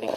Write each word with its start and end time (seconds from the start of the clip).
fighting. 0.00 0.10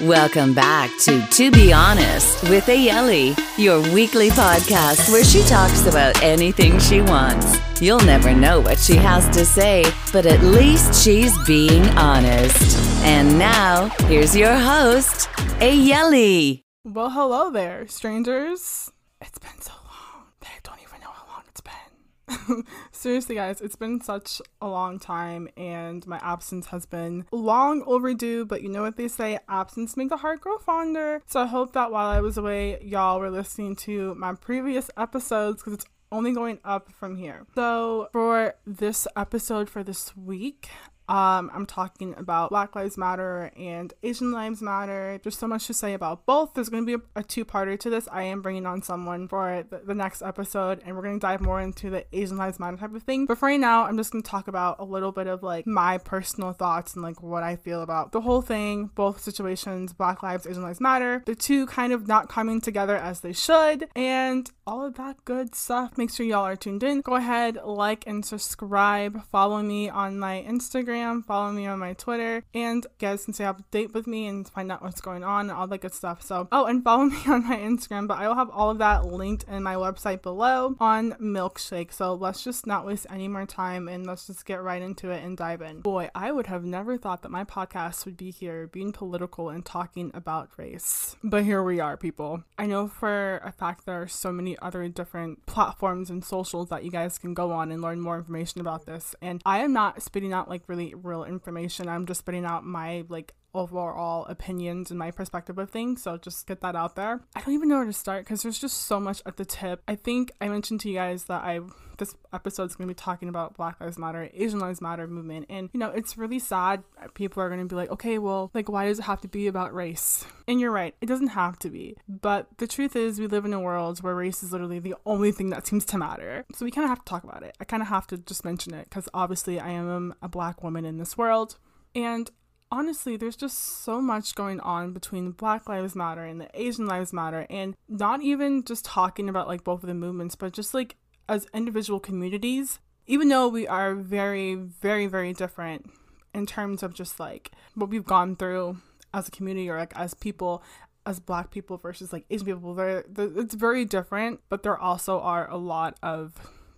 Welcome 0.00 0.52
back 0.52 0.90
to 1.04 1.26
To 1.26 1.50
Be 1.50 1.72
Honest 1.72 2.42
with 2.50 2.66
Ayele, 2.66 3.38
your 3.56 3.80
weekly 3.94 4.28
podcast 4.30 5.10
where 5.10 5.24
she 5.24 5.42
talks 5.44 5.86
about 5.86 6.22
anything 6.22 6.78
she 6.78 7.00
wants. 7.00 7.58
You'll 7.80 8.00
never 8.00 8.34
know 8.34 8.60
what 8.60 8.78
she 8.78 8.96
has 8.96 9.26
to 9.36 9.46
say, 9.46 9.84
but 10.12 10.26
at 10.26 10.42
least 10.42 11.02
she's 11.02 11.36
being 11.46 11.86
honest. 11.96 12.78
And 13.04 13.38
now, 13.38 13.88
here's 14.06 14.36
your 14.36 14.54
host, 14.54 15.28
Ayele. 15.60 16.63
Well, 16.86 17.08
hello 17.08 17.50
there, 17.50 17.86
strangers. 17.86 18.92
It's 19.22 19.38
been 19.38 19.58
so 19.58 19.72
long 19.72 20.26
that 20.40 20.50
I 20.50 20.58
don't 20.62 20.82
even 20.82 21.00
know 21.00 21.08
how 21.08 21.26
long 21.32 21.42
it's 21.48 21.62
been. 21.62 22.64
Seriously, 22.92 23.36
guys, 23.36 23.62
it's 23.62 23.74
been 23.74 24.02
such 24.02 24.42
a 24.60 24.68
long 24.68 24.98
time, 24.98 25.48
and 25.56 26.06
my 26.06 26.18
absence 26.22 26.66
has 26.66 26.84
been 26.84 27.24
long 27.32 27.82
overdue. 27.86 28.44
But 28.44 28.60
you 28.60 28.68
know 28.68 28.82
what 28.82 28.98
they 28.98 29.08
say 29.08 29.38
absence 29.48 29.96
makes 29.96 30.10
the 30.10 30.18
heart 30.18 30.42
grow 30.42 30.58
fonder. 30.58 31.22
So 31.24 31.40
I 31.40 31.46
hope 31.46 31.72
that 31.72 31.90
while 31.90 32.08
I 32.08 32.20
was 32.20 32.36
away, 32.36 32.78
y'all 32.82 33.18
were 33.18 33.30
listening 33.30 33.76
to 33.76 34.14
my 34.16 34.34
previous 34.34 34.90
episodes 34.94 35.62
because 35.62 35.72
it's 35.72 35.86
only 36.12 36.32
going 36.32 36.58
up 36.66 36.92
from 36.92 37.16
here. 37.16 37.46
So, 37.54 38.10
for 38.12 38.56
this 38.66 39.08
episode 39.16 39.70
for 39.70 39.82
this 39.82 40.14
week, 40.14 40.68
um, 41.06 41.50
I'm 41.52 41.66
talking 41.66 42.14
about 42.16 42.48
Black 42.48 42.74
Lives 42.74 42.96
Matter 42.96 43.50
and 43.58 43.92
Asian 44.02 44.32
Lives 44.32 44.62
Matter. 44.62 45.20
There's 45.22 45.36
so 45.36 45.46
much 45.46 45.66
to 45.66 45.74
say 45.74 45.92
about 45.92 46.24
both. 46.24 46.54
There's 46.54 46.70
going 46.70 46.86
to 46.86 46.98
be 46.98 47.04
a, 47.14 47.20
a 47.20 47.22
two 47.22 47.44
parter 47.44 47.78
to 47.80 47.90
this. 47.90 48.08
I 48.10 48.22
am 48.22 48.40
bringing 48.40 48.64
on 48.64 48.80
someone 48.80 49.28
for 49.28 49.64
the, 49.68 49.82
the 49.84 49.94
next 49.94 50.22
episode, 50.22 50.80
and 50.84 50.96
we're 50.96 51.02
going 51.02 51.20
to 51.20 51.24
dive 51.24 51.42
more 51.42 51.60
into 51.60 51.90
the 51.90 52.06
Asian 52.16 52.38
Lives 52.38 52.58
Matter 52.58 52.78
type 52.78 52.94
of 52.94 53.02
thing. 53.02 53.26
But 53.26 53.36
for 53.36 53.46
right 53.46 53.60
now, 53.60 53.84
I'm 53.84 53.98
just 53.98 54.12
going 54.12 54.22
to 54.22 54.30
talk 54.30 54.48
about 54.48 54.76
a 54.78 54.84
little 54.84 55.12
bit 55.12 55.26
of 55.26 55.42
like 55.42 55.66
my 55.66 55.98
personal 55.98 56.54
thoughts 56.54 56.94
and 56.94 57.02
like 57.02 57.22
what 57.22 57.42
I 57.42 57.56
feel 57.56 57.82
about 57.82 58.12
the 58.12 58.22
whole 58.22 58.40
thing, 58.40 58.90
both 58.94 59.20
situations, 59.20 59.92
Black 59.92 60.22
Lives, 60.22 60.46
Asian 60.46 60.62
Lives 60.62 60.80
Matter, 60.80 61.22
the 61.26 61.34
two 61.34 61.66
kind 61.66 61.92
of 61.92 62.08
not 62.08 62.30
coming 62.30 62.62
together 62.62 62.96
as 62.96 63.20
they 63.20 63.34
should, 63.34 63.88
and 63.94 64.50
all 64.66 64.86
of 64.86 64.94
that 64.94 65.22
good 65.26 65.54
stuff. 65.54 65.98
Make 65.98 66.10
sure 66.10 66.24
y'all 66.24 66.46
are 66.46 66.56
tuned 66.56 66.82
in. 66.82 67.02
Go 67.02 67.16
ahead, 67.16 67.58
like 67.62 68.06
and 68.06 68.24
subscribe. 68.24 69.22
Follow 69.26 69.60
me 69.60 69.90
on 69.90 70.18
my 70.18 70.42
Instagram 70.48 70.93
Instagram, 70.94 71.24
follow 71.24 71.52
me 71.52 71.66
on 71.66 71.78
my 71.78 71.92
Twitter, 71.94 72.44
and 72.54 72.84
you 72.84 72.90
guys 72.98 73.24
can 73.24 73.34
stay 73.34 73.44
up 73.44 73.58
to 73.58 73.64
date 73.70 73.92
with 73.92 74.06
me 74.06 74.26
and 74.26 74.48
find 74.48 74.70
out 74.70 74.82
what's 74.82 75.00
going 75.00 75.24
on, 75.24 75.50
and 75.50 75.52
all 75.52 75.66
that 75.66 75.80
good 75.80 75.94
stuff. 75.94 76.22
So, 76.22 76.48
oh, 76.52 76.66
and 76.66 76.82
follow 76.82 77.04
me 77.04 77.18
on 77.26 77.48
my 77.48 77.56
Instagram, 77.56 78.06
but 78.06 78.18
I 78.18 78.28
will 78.28 78.34
have 78.34 78.50
all 78.50 78.70
of 78.70 78.78
that 78.78 79.06
linked 79.06 79.44
in 79.44 79.62
my 79.62 79.74
website 79.74 80.22
below 80.22 80.76
on 80.80 81.12
Milkshake. 81.12 81.92
So 81.92 82.14
let's 82.14 82.42
just 82.42 82.66
not 82.66 82.86
waste 82.86 83.06
any 83.10 83.28
more 83.28 83.46
time 83.46 83.88
and 83.88 84.06
let's 84.06 84.26
just 84.26 84.46
get 84.46 84.62
right 84.62 84.82
into 84.82 85.10
it 85.10 85.22
and 85.24 85.36
dive 85.36 85.62
in. 85.62 85.80
Boy, 85.80 86.10
I 86.14 86.32
would 86.32 86.46
have 86.46 86.64
never 86.64 86.96
thought 86.96 87.22
that 87.22 87.30
my 87.30 87.44
podcast 87.44 88.04
would 88.04 88.16
be 88.16 88.30
here 88.30 88.66
being 88.66 88.92
political 88.92 89.48
and 89.48 89.64
talking 89.64 90.10
about 90.14 90.50
race. 90.56 91.16
But 91.22 91.44
here 91.44 91.62
we 91.62 91.80
are, 91.80 91.96
people. 91.96 92.44
I 92.58 92.66
know 92.66 92.88
for 92.88 93.38
a 93.44 93.52
fact 93.52 93.86
there 93.86 94.00
are 94.02 94.08
so 94.08 94.32
many 94.32 94.56
other 94.60 94.88
different 94.88 95.46
platforms 95.46 96.10
and 96.10 96.24
socials 96.24 96.68
that 96.68 96.84
you 96.84 96.90
guys 96.90 97.18
can 97.18 97.34
go 97.34 97.52
on 97.52 97.70
and 97.70 97.82
learn 97.82 98.00
more 98.00 98.16
information 98.16 98.60
about 98.60 98.86
this. 98.86 99.14
And 99.20 99.42
I 99.44 99.58
am 99.58 99.72
not 99.72 100.02
spitting 100.02 100.32
out 100.32 100.48
like 100.48 100.62
really 100.66 100.83
real 100.92 101.24
information. 101.24 101.88
I'm 101.88 102.06
just 102.06 102.24
putting 102.24 102.44
out 102.44 102.64
my 102.64 103.04
like 103.08 103.34
overall 103.54 104.24
opinions 104.26 104.90
and 104.90 104.98
my 104.98 105.10
perspective 105.10 105.58
of 105.58 105.70
things. 105.70 106.02
So 106.02 106.16
just 106.16 106.46
get 106.46 106.60
that 106.60 106.76
out 106.76 106.96
there. 106.96 107.20
I 107.34 107.40
don't 107.40 107.54
even 107.54 107.68
know 107.68 107.76
where 107.76 107.86
to 107.86 107.92
start 107.92 108.24
because 108.24 108.42
there's 108.42 108.58
just 108.58 108.82
so 108.82 109.00
much 109.00 109.22
at 109.26 109.36
the 109.36 109.44
tip. 109.44 109.82
I 109.86 109.94
think 109.94 110.32
I 110.40 110.48
mentioned 110.48 110.80
to 110.80 110.88
you 110.88 110.94
guys 110.94 111.24
that 111.24 111.42
I 111.42 111.60
this 111.98 112.14
episode 112.32 112.64
is 112.64 112.76
going 112.76 112.88
to 112.88 112.94
be 112.94 112.98
talking 112.98 113.28
about 113.28 113.56
Black 113.56 113.80
Lives 113.80 113.98
Matter, 113.98 114.28
Asian 114.34 114.58
Lives 114.58 114.80
Matter 114.80 115.06
movement, 115.06 115.46
and 115.48 115.70
you 115.72 115.80
know 115.80 115.90
it's 115.90 116.18
really 116.18 116.38
sad. 116.38 116.82
People 117.14 117.42
are 117.42 117.48
going 117.48 117.60
to 117.60 117.66
be 117.66 117.76
like, 117.76 117.90
okay, 117.90 118.18
well, 118.18 118.50
like 118.54 118.68
why 118.68 118.86
does 118.86 118.98
it 118.98 119.02
have 119.02 119.20
to 119.22 119.28
be 119.28 119.46
about 119.46 119.74
race? 119.74 120.24
And 120.46 120.60
you're 120.60 120.70
right, 120.70 120.94
it 121.00 121.06
doesn't 121.06 121.28
have 121.28 121.58
to 121.60 121.70
be. 121.70 121.96
But 122.08 122.48
the 122.58 122.66
truth 122.66 122.96
is, 122.96 123.18
we 123.18 123.26
live 123.26 123.44
in 123.44 123.52
a 123.52 123.60
world 123.60 124.02
where 124.02 124.14
race 124.14 124.42
is 124.42 124.52
literally 124.52 124.78
the 124.78 124.94
only 125.06 125.32
thing 125.32 125.50
that 125.50 125.66
seems 125.66 125.84
to 125.86 125.98
matter. 125.98 126.44
So 126.54 126.64
we 126.64 126.70
kind 126.70 126.84
of 126.84 126.90
have 126.90 127.04
to 127.04 127.10
talk 127.10 127.24
about 127.24 127.42
it. 127.42 127.56
I 127.60 127.64
kind 127.64 127.82
of 127.82 127.88
have 127.88 128.06
to 128.08 128.18
just 128.18 128.44
mention 128.44 128.74
it 128.74 128.84
because 128.84 129.08
obviously 129.14 129.60
I 129.60 129.70
am 129.70 130.14
a 130.20 130.28
black 130.28 130.62
woman 130.62 130.84
in 130.84 130.98
this 130.98 131.16
world. 131.16 131.56
And 131.94 132.30
honestly, 132.74 133.16
there's 133.16 133.36
just 133.36 133.56
so 133.84 134.00
much 134.00 134.34
going 134.34 134.58
on 134.60 134.92
between 134.92 135.30
Black 135.30 135.68
Lives 135.68 135.94
Matter 135.94 136.24
and 136.24 136.40
the 136.40 136.48
Asian 136.54 136.86
Lives 136.86 137.12
Matter, 137.12 137.46
and 137.48 137.76
not 137.88 138.20
even 138.20 138.64
just 138.64 138.84
talking 138.84 139.28
about 139.28 139.46
like 139.46 139.62
both 139.62 139.84
of 139.84 139.86
the 139.86 139.94
movements, 139.94 140.34
but 140.34 140.52
just 140.52 140.74
like 140.74 140.96
as 141.28 141.46
individual 141.54 142.00
communities, 142.00 142.80
even 143.06 143.28
though 143.28 143.46
we 143.46 143.68
are 143.68 143.94
very, 143.94 144.56
very, 144.56 145.06
very 145.06 145.32
different 145.32 145.88
in 146.34 146.46
terms 146.46 146.82
of 146.82 146.92
just 146.92 147.20
like 147.20 147.52
what 147.76 147.90
we've 147.90 148.04
gone 148.04 148.34
through 148.34 148.78
as 149.14 149.28
a 149.28 149.30
community 149.30 149.70
or 149.70 149.78
like 149.78 149.96
as 149.96 150.12
people 150.12 150.60
as 151.06 151.20
black 151.20 151.52
people 151.52 151.76
versus 151.76 152.12
like 152.12 152.24
asian 152.30 152.46
people 152.46 152.74
they're, 152.74 153.04
they're, 153.08 153.30
it's 153.36 153.54
very 153.54 153.84
different 153.84 154.40
but 154.48 154.64
there 154.64 154.76
also 154.76 155.20
are 155.20 155.48
a 155.48 155.56
lot 155.56 155.96
of 156.02 156.32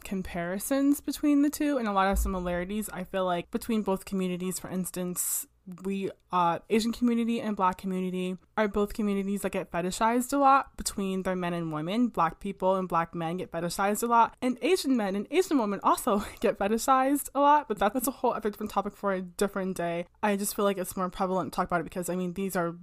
comparisons 0.04 1.00
between 1.00 1.40
the 1.40 1.48
two 1.48 1.78
and 1.78 1.88
a 1.88 1.92
lot 1.92 2.10
of 2.10 2.18
similarities 2.18 2.90
i 2.92 3.02
feel 3.02 3.24
like 3.24 3.50
between 3.50 3.80
both 3.82 4.04
communities 4.04 4.58
for 4.58 4.68
instance 4.68 5.46
we 5.82 6.10
uh 6.32 6.58
asian 6.70 6.92
community 6.92 7.40
and 7.40 7.56
black 7.56 7.76
community 7.76 8.36
are 8.56 8.68
both 8.68 8.94
communities 8.94 9.42
that 9.42 9.50
get 9.50 9.70
fetishized 9.70 10.32
a 10.32 10.36
lot 10.36 10.76
between 10.76 11.22
their 11.22 11.36
men 11.36 11.52
and 11.52 11.72
women. 11.72 12.08
Black 12.08 12.40
people 12.40 12.76
and 12.76 12.88
black 12.88 13.14
men 13.14 13.38
get 13.38 13.50
fetishized 13.50 14.02
a 14.02 14.06
lot 14.06 14.36
and 14.40 14.58
asian 14.62 14.96
men 14.96 15.16
and 15.16 15.26
asian 15.30 15.58
women 15.58 15.80
also 15.82 16.24
get 16.40 16.58
fetishized 16.58 17.28
a 17.34 17.40
lot 17.40 17.68
but 17.68 17.78
that's 17.78 18.06
a 18.06 18.10
whole 18.10 18.32
other 18.32 18.50
different 18.50 18.70
topic 18.70 18.96
for 18.96 19.12
a 19.12 19.20
different 19.20 19.76
day. 19.76 20.06
I 20.22 20.36
just 20.36 20.54
feel 20.54 20.64
like 20.64 20.78
it's 20.78 20.96
more 20.96 21.08
prevalent 21.08 21.52
to 21.52 21.56
talk 21.56 21.66
about 21.66 21.80
it 21.80 21.84
because 21.84 22.08
i 22.08 22.16
mean 22.16 22.34
these 22.34 22.56
are 22.56 22.76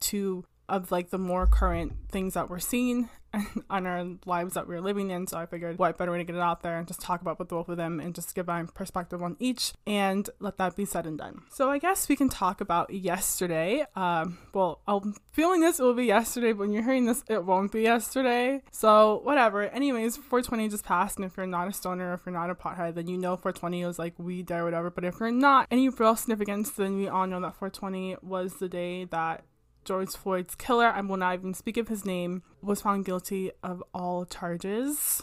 two 0.00 0.44
of 0.68 0.90
like 0.92 1.10
the 1.10 1.18
more 1.18 1.46
current 1.46 1.92
things 2.10 2.34
that 2.34 2.50
we're 2.50 2.58
seeing 2.58 3.08
on 3.70 3.86
our 3.86 4.06
lives 4.26 4.54
that 4.54 4.66
we're 4.66 4.80
living 4.80 5.10
in. 5.10 5.26
So 5.26 5.38
I 5.38 5.46
figured 5.46 5.78
what 5.78 5.98
better 5.98 6.12
way 6.12 6.18
to 6.18 6.24
get 6.24 6.36
it 6.36 6.42
out 6.42 6.62
there 6.62 6.78
and 6.78 6.86
just 6.86 7.00
talk 7.00 7.20
about 7.20 7.38
with 7.38 7.48
both 7.48 7.68
of 7.68 7.76
them 7.76 8.00
and 8.00 8.14
just 8.14 8.34
give 8.34 8.46
my 8.46 8.64
perspective 8.74 9.22
on 9.22 9.36
each 9.38 9.72
and 9.86 10.28
let 10.40 10.58
that 10.58 10.76
be 10.76 10.84
said 10.84 11.06
and 11.06 11.18
done. 11.18 11.42
So 11.50 11.70
I 11.70 11.78
guess 11.78 12.08
we 12.08 12.16
can 12.16 12.28
talk 12.28 12.60
about 12.60 12.92
yesterday. 12.92 13.84
Um, 13.94 14.38
well, 14.52 14.80
I'm 14.86 15.14
feeling 15.32 15.60
this 15.60 15.78
it 15.78 15.82
will 15.82 15.94
be 15.94 16.06
yesterday, 16.06 16.52
but 16.52 16.60
when 16.60 16.72
you're 16.72 16.82
hearing 16.82 17.06
this, 17.06 17.22
it 17.28 17.44
won't 17.44 17.72
be 17.72 17.82
yesterday. 17.82 18.62
So 18.70 19.20
whatever. 19.24 19.62
Anyways, 19.62 20.16
420 20.16 20.68
just 20.68 20.84
passed, 20.84 21.16
and 21.16 21.24
if 21.24 21.36
you're 21.36 21.46
not 21.46 21.68
a 21.68 21.72
stoner, 21.72 22.14
if 22.14 22.22
you're 22.24 22.34
not 22.34 22.50
a 22.50 22.54
pothead, 22.54 22.94
then 22.94 23.08
you 23.08 23.16
know 23.16 23.36
420 23.36 23.84
was 23.84 23.98
like 23.98 24.18
weed 24.18 24.46
day 24.46 24.56
or 24.56 24.64
whatever. 24.64 24.90
But 24.90 25.04
if 25.04 25.20
you're 25.20 25.30
not 25.30 25.66
any 25.70 25.88
real 25.88 26.16
significance, 26.16 26.70
then 26.70 26.96
we 26.96 27.08
all 27.08 27.26
know 27.26 27.40
that 27.40 27.56
420 27.56 28.16
was 28.22 28.54
the 28.54 28.68
day 28.68 29.04
that 29.04 29.44
George 29.88 30.10
Floyd's 30.10 30.54
killer, 30.54 30.88
I 30.88 31.00
will 31.00 31.16
not 31.16 31.32
even 31.32 31.54
speak 31.54 31.78
of 31.78 31.88
his 31.88 32.04
name, 32.04 32.42
was 32.60 32.82
found 32.82 33.06
guilty 33.06 33.52
of 33.62 33.82
all 33.94 34.26
charges. 34.26 35.22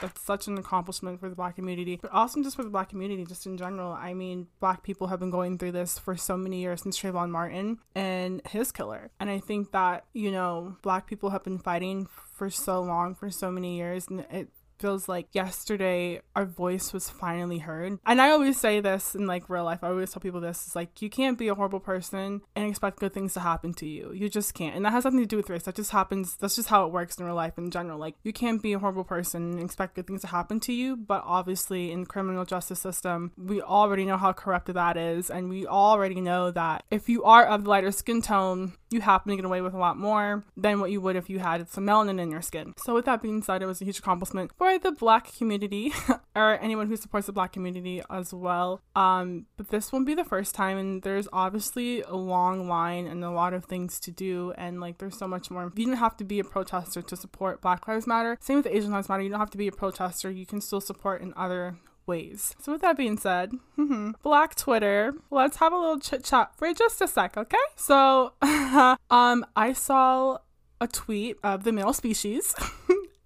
That's 0.00 0.20
such 0.22 0.46
an 0.46 0.56
accomplishment 0.56 1.20
for 1.20 1.28
the 1.28 1.36
black 1.36 1.56
community, 1.56 1.98
but 2.00 2.10
also 2.12 2.42
just 2.42 2.56
for 2.56 2.64
the 2.64 2.70
black 2.70 2.88
community, 2.88 3.26
just 3.26 3.44
in 3.44 3.58
general. 3.58 3.92
I 3.92 4.14
mean, 4.14 4.46
black 4.58 4.82
people 4.82 5.08
have 5.08 5.20
been 5.20 5.30
going 5.30 5.58
through 5.58 5.72
this 5.72 5.98
for 5.98 6.16
so 6.16 6.36
many 6.38 6.60
years 6.60 6.82
since 6.82 6.98
Trayvon 6.98 7.28
Martin 7.28 7.78
and 7.94 8.40
his 8.46 8.72
killer. 8.72 9.10
And 9.20 9.28
I 9.28 9.38
think 9.38 9.72
that, 9.72 10.06
you 10.14 10.32
know, 10.32 10.76
black 10.80 11.06
people 11.06 11.30
have 11.30 11.44
been 11.44 11.58
fighting 11.58 12.08
for 12.32 12.48
so 12.48 12.80
long, 12.80 13.14
for 13.14 13.30
so 13.30 13.50
many 13.50 13.76
years, 13.76 14.06
and 14.08 14.20
it 14.30 14.48
feels 14.78 15.08
like 15.08 15.28
yesterday 15.32 16.20
our 16.34 16.44
voice 16.44 16.92
was 16.92 17.10
finally 17.10 17.58
heard. 17.58 17.98
And 18.06 18.20
I 18.20 18.30
always 18.30 18.58
say 18.58 18.80
this 18.80 19.14
in 19.14 19.26
like 19.26 19.48
real 19.48 19.64
life. 19.64 19.80
I 19.82 19.88
always 19.88 20.12
tell 20.12 20.20
people 20.20 20.40
this. 20.40 20.66
It's 20.66 20.76
like 20.76 21.02
you 21.02 21.10
can't 21.10 21.38
be 21.38 21.48
a 21.48 21.54
horrible 21.54 21.80
person 21.80 22.42
and 22.54 22.68
expect 22.68 23.00
good 23.00 23.12
things 23.12 23.34
to 23.34 23.40
happen 23.40 23.72
to 23.74 23.86
you. 23.86 24.12
You 24.12 24.28
just 24.28 24.54
can't. 24.54 24.76
And 24.76 24.84
that 24.84 24.92
has 24.92 25.04
nothing 25.04 25.20
to 25.20 25.26
do 25.26 25.36
with 25.36 25.50
race. 25.50 25.64
That 25.64 25.74
just 25.74 25.90
happens. 25.90 26.36
That's 26.36 26.56
just 26.56 26.68
how 26.68 26.86
it 26.86 26.92
works 26.92 27.18
in 27.18 27.24
real 27.24 27.34
life 27.34 27.58
in 27.58 27.70
general. 27.70 27.98
Like 27.98 28.16
you 28.22 28.32
can't 28.32 28.62
be 28.62 28.72
a 28.72 28.78
horrible 28.78 29.04
person 29.04 29.52
and 29.52 29.62
expect 29.62 29.94
good 29.94 30.06
things 30.06 30.22
to 30.22 30.28
happen 30.28 30.60
to 30.60 30.72
you. 30.72 30.96
But 30.96 31.22
obviously 31.24 31.92
in 31.92 32.06
criminal 32.06 32.44
justice 32.44 32.80
system, 32.80 33.32
we 33.36 33.60
already 33.62 34.04
know 34.04 34.16
how 34.16 34.32
corrupt 34.32 34.72
that 34.72 34.96
is. 34.96 35.30
And 35.30 35.48
we 35.48 35.66
already 35.66 36.20
know 36.20 36.50
that 36.50 36.84
if 36.90 37.08
you 37.08 37.24
are 37.24 37.46
of 37.46 37.64
the 37.64 37.70
lighter 37.70 37.92
skin 37.92 38.22
tone, 38.22 38.74
you 38.90 39.00
happen 39.00 39.30
to 39.30 39.36
get 39.36 39.44
away 39.44 39.60
with 39.60 39.74
a 39.74 39.78
lot 39.78 39.96
more 39.96 40.44
than 40.56 40.80
what 40.80 40.90
you 40.90 41.00
would 41.00 41.16
if 41.16 41.28
you 41.28 41.38
had 41.38 41.68
some 41.68 41.86
melanin 41.86 42.20
in 42.20 42.30
your 42.30 42.42
skin. 42.42 42.72
So 42.78 42.94
with 42.94 43.04
that 43.06 43.22
being 43.22 43.42
said, 43.42 43.62
it 43.62 43.66
was 43.66 43.80
a 43.80 43.84
huge 43.84 43.98
accomplishment 43.98 44.52
for 44.56 44.65
for 44.66 44.78
the 44.78 44.90
black 44.90 45.32
community 45.36 45.92
or 46.36 46.58
anyone 46.60 46.88
who 46.88 46.96
supports 46.96 47.26
the 47.26 47.32
black 47.32 47.52
community 47.52 48.02
as 48.10 48.34
well. 48.34 48.80
Um, 48.96 49.46
but 49.56 49.68
this 49.68 49.92
won't 49.92 50.06
be 50.06 50.14
the 50.14 50.24
first 50.24 50.54
time, 50.54 50.76
and 50.76 51.02
there's 51.02 51.28
obviously 51.32 52.02
a 52.02 52.16
long 52.16 52.68
line 52.68 53.06
and 53.06 53.22
a 53.22 53.30
lot 53.30 53.54
of 53.54 53.64
things 53.64 54.00
to 54.00 54.10
do, 54.10 54.52
and 54.58 54.80
like 54.80 54.98
there's 54.98 55.16
so 55.16 55.28
much 55.28 55.50
more. 55.50 55.70
You 55.76 55.86
don't 55.86 55.96
have 55.96 56.16
to 56.16 56.24
be 56.24 56.40
a 56.40 56.44
protester 56.44 57.00
to 57.00 57.16
support 57.16 57.60
Black 57.60 57.86
Lives 57.86 58.06
Matter. 58.06 58.36
Same 58.40 58.56
with 58.56 58.66
Asian 58.66 58.90
Lives 58.90 59.08
Matter. 59.08 59.22
You 59.22 59.30
don't 59.30 59.38
have 59.38 59.50
to 59.50 59.58
be 59.58 59.68
a 59.68 59.72
protester. 59.72 60.30
You 60.30 60.46
can 60.46 60.60
still 60.60 60.80
support 60.80 61.22
in 61.22 61.32
other 61.36 61.76
ways. 62.06 62.54
So, 62.60 62.72
with 62.72 62.80
that 62.80 62.96
being 62.96 63.18
said, 63.18 63.52
Black 64.22 64.56
Twitter, 64.56 65.14
let's 65.30 65.58
have 65.58 65.72
a 65.72 65.76
little 65.76 66.00
chit 66.00 66.24
chat 66.24 66.56
for 66.56 66.72
just 66.74 67.00
a 67.00 67.06
sec, 67.06 67.36
okay? 67.36 67.56
So, 67.76 68.32
um, 68.42 69.46
I 69.54 69.72
saw 69.74 70.38
a 70.80 70.88
tweet 70.88 71.36
of 71.44 71.62
the 71.62 71.72
male 71.72 71.92
species. 71.92 72.54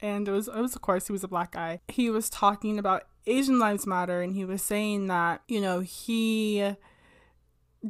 And 0.03 0.29
it 0.29 0.33
was, 0.33 0.49
it 0.49 0.57
was 0.57 0.75
of 0.75 0.83
course 0.83 1.07
he 1.07 1.13
was 1.13 1.25
a 1.25 1.29
black 1.29 1.53
guy 1.53 1.81
he 1.89 2.11
was 2.11 2.31
talking 2.31 2.79
about 2.79 3.05
asian 3.27 3.59
lives 3.59 3.87
matter 3.87 4.23
and 4.23 4.35
he 4.35 4.45
was 4.45 4.63
saying 4.63 5.07
that 5.07 5.43
you 5.49 5.61
know 5.61 5.81
he 5.81 6.75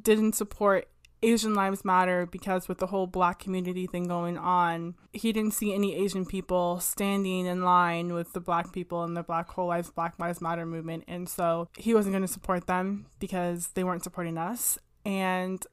didn't 0.03 0.35
support 0.35 0.89
Asian 1.23 1.55
Lives 1.55 1.85
Matter 1.85 2.27
because 2.27 2.69
with 2.69 2.79
the 2.79 2.87
whole 2.87 3.07
black 3.07 3.39
community 3.39 3.87
thing 3.87 4.09
going 4.09 4.39
on, 4.39 4.95
he 5.13 5.33
didn't 5.33 5.55
see 5.55 5.75
any 5.75 5.95
Asian 5.95 6.25
people 6.25 6.81
standing 6.81 7.47
in 7.47 7.63
line 7.63 8.15
with 8.15 8.33
the 8.33 8.41
black 8.41 8.73
people 8.73 9.05
in 9.05 9.15
the 9.15 9.23
Black 9.23 9.49
Whole 9.51 9.69
Lives 9.69 9.91
Black 9.91 10.19
Lives 10.19 10.41
Matter 10.41 10.65
movement. 10.65 11.05
And 11.09 11.29
so 11.29 11.69
he 11.77 11.95
wasn't 11.95 12.15
going 12.15 12.27
to 12.27 12.33
support 12.33 12.67
them 12.67 13.07
because 13.19 13.69
they 13.75 13.85
weren't 13.85 14.05
supporting 14.05 14.39
us. 14.39 14.79
And 15.05 15.65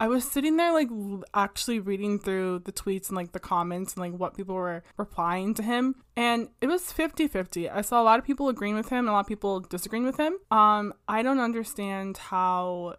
I 0.00 0.08
was 0.08 0.24
sitting 0.24 0.56
there 0.56 0.72
like 0.72 0.88
actually 1.34 1.78
reading 1.78 2.18
through 2.18 2.60
the 2.64 2.72
tweets 2.72 3.08
and 3.08 3.16
like 3.16 3.32
the 3.32 3.38
comments 3.38 3.94
and 3.94 4.00
like 4.00 4.18
what 4.18 4.36
people 4.36 4.54
were 4.54 4.82
replying 4.96 5.54
to 5.54 5.62
him 5.62 5.94
and 6.16 6.48
it 6.60 6.66
was 6.66 6.84
50-50. 6.84 7.70
I 7.72 7.82
saw 7.82 8.00
a 8.00 8.04
lot 8.04 8.18
of 8.18 8.24
people 8.24 8.48
agreeing 8.48 8.74
with 8.74 8.88
him 8.88 9.00
and 9.00 9.10
a 9.10 9.12
lot 9.12 9.20
of 9.20 9.26
people 9.26 9.60
disagreeing 9.60 10.06
with 10.06 10.16
him. 10.16 10.38
Um 10.50 10.94
I 11.06 11.22
don't 11.22 11.38
understand 11.38 12.16
how 12.16 12.96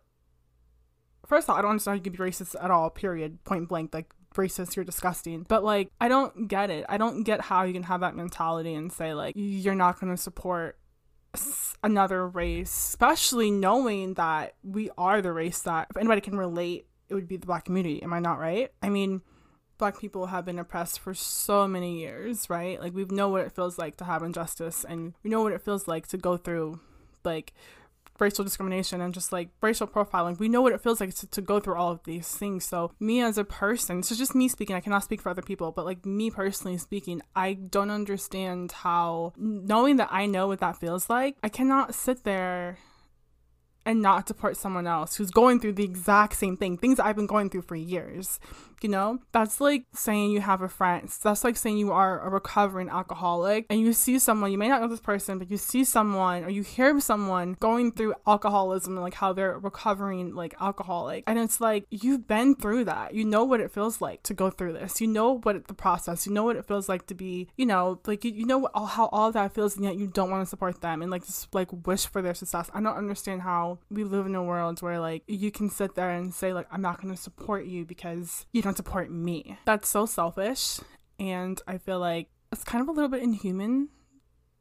first 1.31 1.45
of 1.45 1.51
all, 1.51 1.56
I 1.57 1.62
don't 1.62 1.71
understand 1.71 1.94
how 1.94 1.95
you 1.95 2.03
could 2.03 2.12
be 2.12 2.19
racist 2.19 2.62
at 2.62 2.69
all, 2.69 2.89
period, 2.89 3.42
point 3.45 3.69
blank. 3.69 3.94
Like, 3.94 4.13
racist, 4.36 4.75
you're 4.75 4.83
disgusting. 4.83 5.45
But, 5.48 5.63
like, 5.63 5.89
I 6.00 6.09
don't 6.09 6.50
get 6.50 6.69
it. 6.69 6.86
I 6.89 6.98
don't 6.98 7.24
get 7.24 7.39
how 7.39 7.63
you 7.63 7.71
can 7.71 7.83
have 7.83 8.01
that 8.01 8.18
mentality 8.18 8.74
and 8.74 8.92
say, 8.92 9.13
like, 9.13 9.33
you're 9.38 9.74
not 9.74 10.00
going 10.00 10.13
to 10.13 10.21
support 10.21 10.77
another 11.83 12.27
race, 12.27 12.69
especially 12.69 13.50
knowing 13.50 14.15
that 14.15 14.56
we 14.62 14.89
are 14.98 15.21
the 15.21 15.31
race 15.31 15.59
that, 15.62 15.88
if 15.89 15.95
anybody 15.95 16.19
can 16.19 16.38
relate, 16.38 16.88
it 17.12 17.16
would 17.16 17.28
be 17.28 17.38
the 17.38 17.46
black 17.46 17.66
community. 17.66 18.02
Am 18.02 18.13
I 18.13 18.19
not 18.19 18.40
right? 18.40 18.72
I 18.81 18.90
mean, 18.90 19.22
black 19.78 20.00
people 20.00 20.28
have 20.28 20.46
been 20.46 20.60
oppressed 20.60 21.00
for 21.00 21.13
so 21.13 21.68
many 21.68 22.00
years, 22.00 22.50
right? 22.50 22.80
Like 22.80 22.94
we 22.94 23.04
know 23.06 23.28
what 23.28 23.42
it 23.42 23.52
feels 23.52 23.78
like 23.78 23.98
to 23.98 24.06
have 24.06 24.24
injustice 24.24 24.86
and 24.88 25.13
we 25.22 25.30
know 25.30 25.44
what 25.44 25.52
it 25.52 25.62
feels 25.62 25.88
like 25.88 26.08
to 26.08 26.18
go 26.18 26.38
through 26.38 26.80
like 27.25 27.54
racial 28.18 28.46
discrimination 28.46 29.02
and 29.02 29.13
just 29.13 29.34
like 29.34 29.50
racial 29.62 29.88
profiling. 29.88 30.40
We 30.40 30.48
know 30.48 30.62
what 30.62 30.72
it 30.72 30.81
feels 30.81 31.02
like 31.02 31.13
to, 31.16 31.28
to 31.28 31.42
go 31.42 31.60
through 31.60 31.75
all 31.75 31.92
of 31.92 32.04
these 32.06 32.30
things. 32.30 32.63
So, 32.63 32.92
me 33.00 33.22
as 33.22 33.38
a 33.38 33.44
person, 33.44 34.04
so 34.04 34.16
just 34.16 34.36
me 34.36 34.48
speaking, 34.48 34.75
I 34.75 34.80
cannot 34.80 35.04
speak 35.04 35.19
for 35.19 35.30
other 35.30 35.42
people, 35.42 35.72
but 35.72 35.86
like 35.86 36.06
me 36.06 36.31
personally 36.31 36.78
speaking, 36.78 37.22
I 37.36 37.54
don't 37.54 37.92
understand 37.92 38.72
how 38.72 39.34
knowing 39.36 39.98
that 39.98 40.10
I 40.12 40.28
know 40.28 40.48
what 40.48 40.60
that 40.60 40.80
feels 40.80 41.10
like, 41.10 41.36
I 41.44 41.50
cannot 41.50 41.96
sit 41.96 42.24
there 42.24 42.78
and 43.86 44.01
not 44.01 44.28
support 44.28 44.57
someone 44.57 44.88
else 44.88 45.16
who's 45.16 45.31
going 45.31 45.60
through 45.60 45.74
the 45.74 45.83
exact 45.83 46.36
same 46.36 46.57
thing, 46.57 46.78
things 46.78 47.00
I've 47.00 47.16
been 47.16 47.25
going 47.25 47.50
through 47.50 47.63
for 47.63 47.75
years. 47.75 48.39
You 48.81 48.89
know, 48.89 49.19
that's 49.31 49.62
like 49.62 49.83
saying 49.94 50.31
you 50.31 50.42
have 50.42 50.63
a 50.63 50.68
friend. 50.68 51.07
That's 51.22 51.44
like 51.44 51.56
saying 51.56 51.78
you 51.78 51.92
are 51.92 52.19
a 52.19 52.30
recovering 52.30 52.89
alcoholic 52.89 53.68
and 53.69 53.80
you 53.80 53.94
see 53.94 54.18
someone, 54.18 54.51
you 54.51 54.57
may 54.57 54.69
not 54.69 54.81
know 54.81 54.88
this 54.88 55.00
person, 55.00 55.38
but 55.38 55.51
you 55.51 55.57
see 55.57 55.83
someone 55.83 56.44
or 56.44 56.50
you 56.50 56.63
hear 56.63 57.00
someone 57.00 57.57
going 57.60 57.92
through 57.92 58.16
alcoholism 58.25 58.94
and 58.94 59.04
like 59.04 59.13
how 59.13 59.33
they're 59.33 59.60
recovering 59.60 60.34
like 60.34 60.56
alcoholic. 60.60 61.24
And 61.27 61.38
it's 61.38 61.62
like, 61.62 61.86
you've 61.92 62.27
been 62.27 62.56
through 62.56 62.86
that. 62.86 63.13
You 63.13 63.24
know 63.24 63.44
what 63.44 63.60
it 63.60 63.72
feels 63.72 64.01
like 64.01 64.24
to 64.24 64.34
go 64.34 64.50
through 64.50 64.74
this. 64.74 65.00
You 65.00 65.07
know 65.07 65.38
what 65.38 65.57
it, 65.57 65.68
the 65.68 65.75
process, 65.75 66.25
you 66.25 66.34
know 66.34 66.44
what 66.44 66.56
it 66.56 66.66
feels 66.66 66.89
like 66.89 67.06
to 67.07 67.13
be, 67.13 67.50
you 67.57 67.68
know, 67.68 68.00
like 68.07 68.25
you, 68.25 68.31
you 68.31 68.48
know 68.48 68.68
all, 68.74 68.88
how 68.88 69.10
all 69.12 69.31
that 69.31 69.54
feels 69.54 69.75
and 69.75 69.86
yet 69.86 69.95
you 69.95 70.07
don't 70.07 70.31
want 70.31 70.42
to 70.42 70.50
support 70.50 70.81
them 70.81 71.04
and 71.04 71.12
like 71.12 71.24
just 71.24 71.54
like 71.54 71.69
wish 71.86 72.07
for 72.07 72.24
their 72.24 72.34
success. 72.34 72.72
I 72.74 72.81
don't 72.81 72.98
understand 72.98 73.44
how 73.44 73.70
we 73.89 74.03
live 74.03 74.25
in 74.25 74.35
a 74.35 74.44
world 74.44 74.81
where 74.81 75.00
like 75.00 75.23
you 75.27 75.51
can 75.51 75.69
sit 75.69 75.95
there 75.95 76.09
and 76.12 76.33
say 76.33 76.53
like 76.53 76.68
I'm 76.71 76.81
not 76.81 77.01
going 77.01 77.13
to 77.13 77.21
support 77.21 77.65
you 77.65 77.85
because 77.85 78.45
you 78.51 78.62
don't 78.62 78.77
support 78.77 79.12
me. 79.12 79.57
That's 79.65 79.89
so 79.89 80.06
selfish 80.06 80.79
and 81.19 81.62
I 81.68 81.77
feel 81.77 82.00
like 82.00 82.29
it's 82.51 82.63
kind 82.63 82.81
of 82.81 82.88
a 82.88 82.91
little 82.91 83.09
bit 83.09 83.23
inhuman 83.23 83.89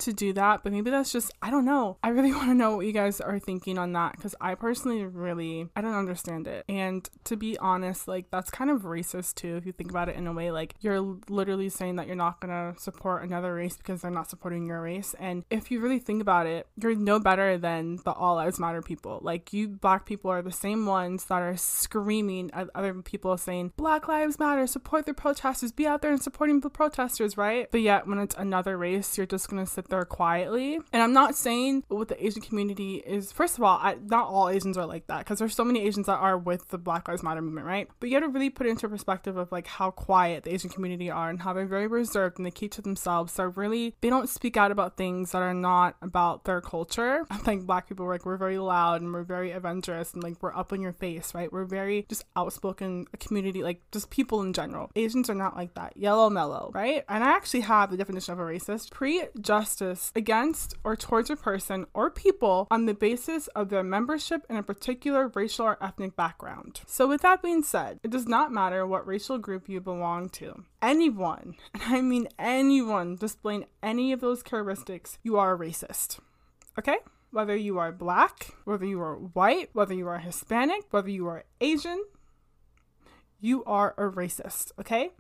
to 0.01 0.13
do 0.13 0.33
that, 0.35 0.63
but 0.63 0.73
maybe 0.73 0.91
that's 0.91 1.13
just, 1.13 1.33
I 1.43 1.51
don't 1.51 1.65
know. 1.65 1.99
I 2.03 2.09
really 2.09 2.33
want 2.35 2.49
to 2.49 2.55
know 2.55 2.77
what 2.77 2.87
you 2.87 2.93
guys 2.93 3.21
are 3.21 3.39
thinking 3.39 3.79
on 3.79 3.93
that 3.93 4.17
because 4.17 4.35
I 4.41 4.55
personally 4.55 5.05
really, 5.05 5.69
I 5.77 5.81
don't 5.81 5.95
understand 5.95 6.47
it. 6.47 6.65
And 6.69 7.09
to 7.25 7.37
be 7.37 7.59
honest, 7.59 8.09
like 8.09 8.31
that's 8.31 8.51
kind 8.51 8.71
of 8.71 8.83
racist 8.83 9.35
too, 9.35 9.57
if 9.57 9.67
you 9.67 9.73
think 9.73 9.91
about 9.91 10.09
it 10.09 10.17
in 10.17 10.27
a 10.27 10.33
way. 10.33 10.51
Like 10.51 10.75
you're 10.81 11.01
literally 11.29 11.69
saying 11.69 11.97
that 11.97 12.07
you're 12.07 12.17
not 12.17 12.41
going 12.41 12.51
to 12.51 12.81
support 12.81 13.23
another 13.23 13.55
race 13.55 13.77
because 13.77 14.03
they're 14.03 14.11
not 14.11 14.31
supporting 14.31 14.67
your 14.67 14.83
race. 14.83 15.15
And 15.19 15.45
if 15.51 15.71
you 15.71 15.81
really 15.81 15.99
think 15.99 16.23
about 16.23 16.47
it, 16.47 16.67
you're 16.77 16.95
no 16.95 17.19
better 17.19 17.59
than 17.59 17.97
the 18.05 18.13
All 18.13 18.37
Lives 18.37 18.59
Matter 18.59 18.83
people. 18.83 19.21
Like 19.23 19.53
you 19.53 19.69
black 19.69 20.07
people 20.07 20.31
are 20.31 20.43
the 20.43 20.53
same 20.53 20.87
ones 20.87 21.27
that 21.27 21.43
are 21.43 21.57
screaming 21.57 22.51
at 22.53 22.69
other 22.75 22.95
people 22.95 23.37
saying, 23.37 23.73
Black 23.77 24.09
Lives 24.09 24.39
Matter, 24.39 24.67
support 24.67 25.07
the 25.07 25.15
protesters, 25.15 25.73
be 25.73 25.87
out 25.87 26.03
there 26.03 26.13
and 26.13 26.23
supporting 26.23 26.61
the 26.61 26.71
protesters, 26.71 27.37
right? 27.37 27.71
But 27.71 27.83
yet 27.83 28.07
when 28.07 28.19
it's 28.19 28.35
another 28.37 28.77
race, 28.77 29.17
you're 29.17 29.27
just 29.27 29.49
going 29.49 29.65
to 29.65 29.71
sit 29.71 29.89
there 29.91 30.05
quietly. 30.05 30.79
And 30.93 31.03
I'm 31.03 31.13
not 31.13 31.35
saying 31.35 31.85
with 31.89 32.09
the 32.09 32.25
Asian 32.25 32.43
community 32.43 32.97
is, 32.97 33.33
first 33.33 33.59
of 33.59 33.65
all, 33.65 33.79
I, 33.81 33.97
not 34.07 34.29
all 34.29 34.49
Asians 34.49 34.79
are 34.79 34.87
like 34.87 35.07
that 35.09 35.19
because 35.19 35.39
there's 35.39 35.55
so 35.55 35.65
many 35.65 35.83
Asians 35.87 36.07
that 36.07 36.19
are 36.19 36.39
with 36.39 36.69
the 36.69 36.79
Black 36.79 37.09
Lives 37.09 37.23
Matter 37.23 37.43
movement, 37.43 37.67
right? 37.67 37.89
But 38.01 38.09
you 38.09 38.17
have 38.17 38.25
to 38.25 38.29
really 38.29 38.51
put 38.51 38.67
into 38.67 38.89
perspective 38.89 39.37
of 39.37 39.53
like 39.53 39.67
how 39.67 39.91
quiet 39.91 40.45
the 40.45 40.55
Asian 40.55 40.71
community 40.71 41.11
are 41.11 41.29
and 41.29 41.43
how 41.43 41.53
they're 41.53 41.67
very 41.67 41.87
reserved 41.87 42.39
and 42.39 42.47
they 42.47 42.51
keep 42.51 42.73
to 42.73 42.83
themselves. 42.83 43.33
So 43.33 43.45
really, 43.45 43.95
they 44.01 44.09
don't 44.09 44.29
speak 44.29 44.57
out 44.57 44.71
about 44.71 44.97
things 44.97 45.33
that 45.33 45.43
are 45.43 45.55
not 45.55 45.97
about 46.03 46.45
their 46.45 46.61
culture. 46.61 47.25
I 47.31 47.37
think 47.39 47.67
Black 47.67 47.89
people 47.89 48.07
like, 48.07 48.25
we're 48.27 48.37
very 48.37 48.59
loud 48.59 49.01
and 49.01 49.13
we're 49.13 49.23
very 49.23 49.53
adventurous 49.53 50.13
and 50.15 50.23
like 50.23 50.37
we're 50.41 50.55
up 50.55 50.73
in 50.73 50.81
your 50.81 50.93
face, 50.93 51.35
right? 51.35 51.53
We're 51.53 51.65
very 51.65 52.07
just 52.09 52.25
outspoken 52.37 53.07
community, 53.19 53.63
like 53.63 53.83
just 53.93 54.11
people 54.11 54.43
in 54.43 54.53
general. 54.53 54.91
Asians 54.97 55.31
are 55.31 55.35
not 55.35 55.57
like 55.57 55.75
that. 55.75 55.97
Yellow 55.97 56.31
mellow, 56.31 56.71
right? 56.75 57.05
And 57.09 57.25
I 57.25 57.29
actually 57.29 57.61
have 57.61 57.91
the 57.91 57.97
definition 57.97 58.33
of 58.33 58.41
a 58.41 58.43
racist 58.43 58.91
pre 58.91 59.25
justice 59.81 60.13
against 60.15 60.75
or 60.85 60.95
towards 60.95 61.31
a 61.31 61.37
person 61.37 61.87
or 61.95 62.11
people 62.11 62.67
on 62.71 62.87
the 62.87 62.95
basis 62.95 63.49
of 63.49 63.69
their 63.69 63.83
membership 63.83 64.45
in 64.49 64.57
a 64.57 64.63
particular 64.63 65.29
racial 65.29 65.67
or 65.67 65.83
ethnic 65.83 66.15
background. 66.17 66.81
So, 66.87 67.09
with 67.09 67.23
that 67.23 67.43
being 67.43 67.63
said, 67.63 67.99
it 68.03 68.11
does 68.11 68.27
not 68.27 68.53
matter 68.53 68.87
what 68.87 69.07
racial 69.07 69.39
group 69.39 69.69
you 69.69 69.81
belong 69.81 70.29
to. 70.31 70.65
Anyone, 70.83 71.57
and 71.75 71.83
I 71.83 72.01
mean 72.01 72.29
anyone, 72.39 73.17
displaying 73.17 73.67
any 73.83 74.13
of 74.13 74.21
those 74.21 74.43
characteristics, 74.43 75.19
you 75.23 75.39
are 75.39 75.55
a 75.55 75.59
racist. 75.59 76.19
Okay? 76.79 76.99
Whether 77.31 77.57
you 77.57 77.79
are 77.79 77.93
black, 77.93 78.55
whether 78.65 78.85
you 78.85 79.01
are 79.01 79.15
white, 79.15 79.71
whether 79.73 79.95
you 79.95 80.09
are 80.09 80.19
Hispanic, 80.19 80.85
whether 80.91 81.11
you 81.11 81.27
are 81.29 81.45
Asian, 81.61 82.05
you 83.41 83.65
are 83.65 83.95
a 83.97 84.11
racist, 84.11 84.73
okay? 84.79 85.13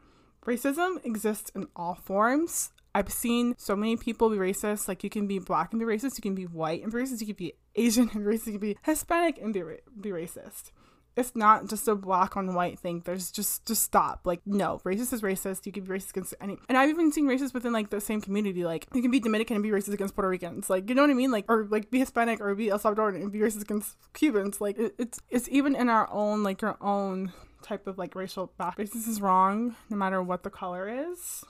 Racism 0.45 1.05
exists 1.05 1.52
in 1.55 1.69
all 1.76 1.95
forms. 1.95 2.73
I've 2.95 3.13
seen 3.13 3.55
so 3.57 3.77
many 3.77 3.97
people 3.97 4.31
be 4.31 4.37
racist. 4.37 4.89
Like 4.89 5.05
you 5.05 5.11
can 5.11 5.27
be 5.27 5.39
black 5.39 5.73
and 5.73 5.81
be 5.81 5.87
racist, 5.87 6.17
you 6.17 6.23
can 6.23 6.35
be 6.35 6.45
white 6.47 6.83
and 6.83 6.93
be 6.93 6.99
racist, 6.99 7.21
you 7.21 7.27
can 7.27 7.37
be 7.37 7.55
Asian 7.77 8.11
and 8.13 8.25
be 8.25 8.31
racist, 8.31 8.47
you 8.47 8.53
can 8.53 8.61
be 8.61 8.77
Hispanic 8.83 9.39
and 9.39 9.55
be, 9.55 9.63
be 10.01 10.11
racist. 10.11 10.73
It's 11.17 11.35
not 11.35 11.69
just 11.69 11.89
a 11.89 11.95
black 11.95 12.37
on 12.37 12.55
white 12.55 12.79
thing. 12.79 13.03
There's 13.05 13.31
just 13.31 13.67
just 13.67 13.83
stop. 13.83 14.21
Like 14.25 14.41
no, 14.47 14.81
racist 14.85 15.13
is 15.13 15.23
racist. 15.23 15.67
You 15.67 15.73
can 15.73 15.85
be 15.85 15.91
racist 15.91 16.11
against 16.11 16.35
any. 16.41 16.57
And 16.69 16.79
I've 16.79 16.89
even 16.89 17.13
seen 17.13 17.27
racist 17.27 17.53
within 17.53 17.73
like 17.73 17.91
the 17.91 18.01
same 18.01 18.21
community. 18.21 18.65
Like 18.65 18.87
you 18.95 19.03
can 19.03 19.11
be 19.11 19.21
Dominican 19.21 19.57
and 19.57 19.63
be 19.63 19.71
racist 19.71 19.93
against 19.93 20.15
Puerto 20.15 20.29
Ricans. 20.29 20.71
Like 20.71 20.89
you 20.89 20.95
know 20.95 21.03
what 21.03 21.11
I 21.11 21.15
mean? 21.15 21.31
Like 21.31 21.45
or 21.49 21.67
like 21.69 21.91
be 21.91 21.99
Hispanic 21.99 22.41
or 22.41 22.55
be 22.55 22.71
El 22.71 22.79
Salvadoran 22.79 23.17
and 23.17 23.33
be 23.33 23.41
racist 23.41 23.63
against 23.63 23.97
Cubans. 24.13 24.61
Like 24.61 24.79
it, 24.79 24.95
it's 24.99 25.21
it's 25.29 25.49
even 25.49 25.75
in 25.75 25.89
our 25.89 26.09
own 26.13 26.43
like 26.43 26.63
your 26.63 26.77
own 26.81 27.33
type 27.63 27.87
of 27.87 27.99
like 27.99 28.15
racial 28.15 28.53
back. 28.57 28.79
Racist 28.79 29.09
is 29.09 29.21
wrong 29.21 29.75
no 29.91 29.97
matter 29.97 30.23
what 30.23 30.45
the 30.45 30.51
color 30.51 30.89
is 30.89 31.45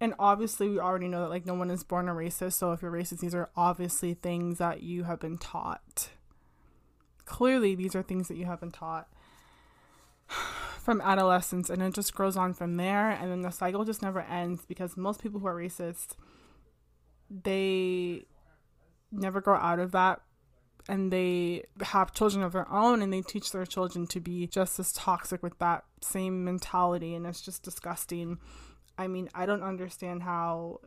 and 0.00 0.14
obviously 0.18 0.68
we 0.68 0.78
already 0.78 1.08
know 1.08 1.22
that 1.22 1.30
like 1.30 1.46
no 1.46 1.54
one 1.54 1.70
is 1.70 1.82
born 1.82 2.08
a 2.08 2.12
racist 2.12 2.54
so 2.54 2.72
if 2.72 2.82
you're 2.82 2.90
racist 2.90 3.20
these 3.20 3.34
are 3.34 3.50
obviously 3.56 4.14
things 4.14 4.58
that 4.58 4.82
you 4.82 5.04
have 5.04 5.20
been 5.20 5.38
taught. 5.38 6.10
Clearly 7.24 7.74
these 7.74 7.94
are 7.94 8.02
things 8.02 8.28
that 8.28 8.36
you 8.36 8.46
have 8.46 8.60
been 8.60 8.70
taught 8.70 9.08
from 10.80 11.00
adolescence 11.00 11.68
and 11.68 11.82
it 11.82 11.94
just 11.94 12.14
grows 12.14 12.36
on 12.36 12.54
from 12.54 12.76
there 12.76 13.10
and 13.10 13.30
then 13.30 13.42
the 13.42 13.50
cycle 13.50 13.84
just 13.84 14.02
never 14.02 14.20
ends 14.20 14.64
because 14.66 14.96
most 14.96 15.22
people 15.22 15.40
who 15.40 15.46
are 15.46 15.54
racist 15.54 16.14
they 17.30 18.24
never 19.12 19.40
grow 19.40 19.56
out 19.56 19.78
of 19.78 19.92
that 19.92 20.20
and 20.88 21.12
they 21.12 21.64
have 21.82 22.14
children 22.14 22.42
of 22.42 22.52
their 22.52 22.70
own 22.72 23.02
and 23.02 23.12
they 23.12 23.20
teach 23.20 23.52
their 23.52 23.66
children 23.66 24.06
to 24.06 24.20
be 24.20 24.46
just 24.46 24.80
as 24.80 24.92
toxic 24.92 25.42
with 25.42 25.58
that 25.58 25.84
same 26.00 26.44
mentality 26.44 27.14
and 27.14 27.26
it's 27.26 27.42
just 27.42 27.62
disgusting 27.62 28.38
I 28.98 29.06
mean, 29.06 29.30
I 29.34 29.46
don't 29.46 29.62
understand 29.62 30.22
how 30.22 30.80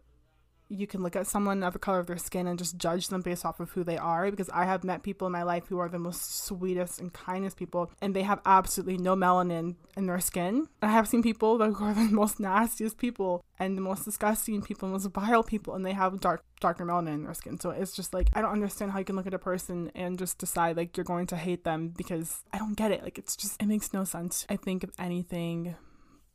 you 0.72 0.88
can 0.88 1.04
look 1.04 1.18
at 1.18 1.28
someone 1.28 1.64
of 1.64 1.74
the 1.74 1.80
color 1.80 2.00
of 2.00 2.08
their 2.08 2.18
skin 2.18 2.48
and 2.48 2.58
just 2.58 2.78
judge 2.78 3.10
them 3.10 3.22
based 3.22 3.46
off 3.46 3.60
of 3.60 3.72
who 3.72 3.84
they 3.84 3.98
are 3.98 4.32
because 4.32 4.50
I 4.50 4.64
have 4.64 4.86
met 4.86 5.04
people 5.04 5.28
in 5.28 5.34
my 5.34 5.44
life 5.44 5.68
who 5.68 5.80
are 5.80 5.90
the 5.90 6.00
most 6.00 6.46
sweetest 6.46 7.02
and 7.02 7.12
kindest 7.12 7.58
people 7.58 7.92
and 8.02 8.16
they 8.16 8.24
have 8.24 8.40
absolutely 8.46 8.98
no 8.98 9.16
melanin 9.16 9.76
in 9.98 10.06
their 10.06 10.22
skin. 10.22 10.68
I 10.82 10.88
have 10.88 11.10
seen 11.10 11.24
people 11.24 11.58
who 11.58 11.84
are 11.84 11.94
the 11.94 12.02
most 12.12 12.40
nastiest 12.40 12.98
people 12.98 13.44
and 13.60 13.78
the 13.78 13.82
most 13.82 14.06
disgusting 14.06 14.62
people, 14.62 14.88
most 14.88 15.08
vile 15.08 15.44
people, 15.44 15.76
and 15.76 15.86
they 15.86 15.94
have 15.94 16.22
dark 16.22 16.44
darker 16.62 16.86
melanin 16.86 17.16
in 17.16 17.24
their 17.24 17.34
skin. 17.34 17.60
So 17.60 17.72
it's 17.72 17.94
just 17.94 18.14
like 18.14 18.30
I 18.34 18.42
don't 18.42 18.52
understand 18.52 18.92
how 18.92 19.00
you 19.00 19.06
can 19.06 19.18
look 19.18 19.28
at 19.28 19.34
a 19.34 19.40
person 19.40 19.92
and 19.94 20.18
just 20.18 20.38
decide 20.38 20.78
like 20.78 20.96
you're 20.96 21.04
going 21.04 21.28
to 21.28 21.36
hate 21.36 21.66
them 21.66 21.90
because 21.90 22.44
I 22.54 22.60
don't 22.60 22.78
get 22.78 22.92
it. 22.92 23.04
Like 23.04 23.18
it's 23.18 23.36
just 23.36 23.62
it 23.62 23.66
makes 23.66 23.92
no 23.92 24.06
sense. 24.06 24.46
I 24.50 24.56
think 24.56 24.86
if 24.86 24.92
anything 24.98 25.76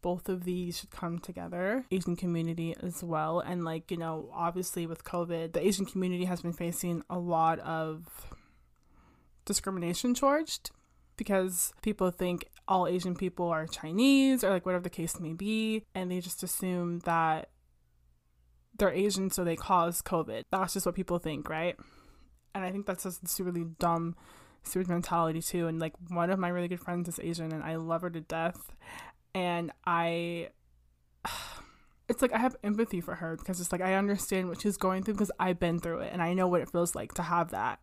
both 0.07 0.29
of 0.29 0.45
these 0.45 0.79
should 0.79 0.91
come 0.93 1.19
together 1.19 1.85
asian 1.91 2.15
community 2.15 2.77
as 2.81 3.03
well. 3.03 3.41
And 3.41 3.65
like 3.65 3.91
you 3.91 3.97
know 3.97 4.31
obviously 4.33 4.87
with 4.87 5.03
covid 5.03 5.53
the 5.53 5.67
asian 5.67 5.85
community 5.85 6.27
has 6.27 6.43
been 6.43 6.53
facing 6.53 7.03
a 7.11 7.19
lot 7.19 7.59
of 7.59 8.07
discrimination 9.45 10.15
charged 10.15 10.71
because 11.17 11.73
people 11.83 12.13
think 12.13 12.47
all 12.69 12.87
asian 12.87 13.17
people 13.17 13.49
are 13.49 13.67
chinese 13.67 14.45
or 14.45 14.51
like 14.51 14.65
whatever 14.65 14.85
the 14.85 14.91
case 14.91 15.19
may 15.19 15.33
be. 15.33 15.83
And 15.93 16.09
they 16.09 16.21
just 16.21 16.45
assume 16.45 17.01
that 17.01 17.51
they're 18.79 18.93
asian 18.93 19.29
so 19.31 19.43
they 19.43 19.57
cause 19.57 20.03
covid. 20.03 20.43
That's 20.53 20.75
just 20.75 20.87
what 20.87 20.95
people 20.95 21.19
think 21.19 21.49
right? 21.49 21.77
And 22.55 22.63
i 22.63 22.71
think 22.71 22.87
that's 22.87 23.03
just 23.03 23.41
a 23.41 23.43
really 23.43 23.67
dumb 23.81 24.15
stupid 24.63 24.89
mentality 24.89 25.43
too. 25.43 25.67
And 25.67 25.81
like 25.81 25.95
one 26.11 26.31
of 26.31 26.39
my 26.39 26.49
really 26.49 26.69
good 26.69 26.85
friends 26.87 27.09
is 27.09 27.19
asian 27.19 27.51
and 27.51 27.65
i 27.65 27.75
love 27.75 28.03
her 28.03 28.11
to 28.11 28.21
death 28.21 28.71
and 29.37 29.71
I 29.85 30.49
it's 32.09 32.23
like 32.23 32.33
I 32.33 32.39
have 32.39 32.57
empathy 32.65 33.01
for 33.01 33.17
her 33.17 33.37
because 33.37 33.61
it's 33.61 33.71
like 33.71 33.83
I 33.83 33.95
understand 33.95 34.49
what 34.49 34.63
she's 34.63 34.79
going 34.79 35.03
through 35.03 35.15
because 35.15 35.31
I've 35.39 35.61
been 35.61 35.79
through 35.79 36.01
it 36.01 36.13
and 36.13 36.23
I 36.23 36.33
know 36.33 36.49
what 36.49 36.63
it 36.63 36.71
feels 36.71 36.95
like 36.95 37.13
to 37.15 37.23
have 37.23 37.51
that. 37.51 37.79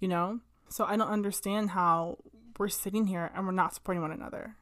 You 0.00 0.08
know? 0.08 0.40
So 0.68 0.84
I 0.84 0.96
don't 0.96 1.08
understand 1.08 1.70
how 1.70 2.18
we're 2.58 2.68
sitting 2.68 3.06
here 3.06 3.30
and 3.34 3.46
we're 3.46 3.52
not 3.52 3.74
supporting 3.74 4.00
one 4.00 4.12
another. 4.12 4.56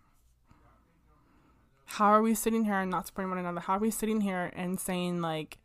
How 1.85 2.07
are 2.07 2.23
we 2.23 2.35
sitting 2.35 2.65
here 2.65 2.81
and 2.81 2.91
not 2.91 3.07
supporting 3.07 3.31
one 3.31 3.39
another? 3.39 3.61
How 3.61 3.75
are 3.75 3.81
we 3.81 3.91
sitting 3.91 4.21
here 4.21 4.53
and 4.57 4.81
saying 4.81 5.21
like 5.21 5.59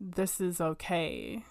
this 0.00 0.40
is 0.40 0.60
okay? 0.60 1.44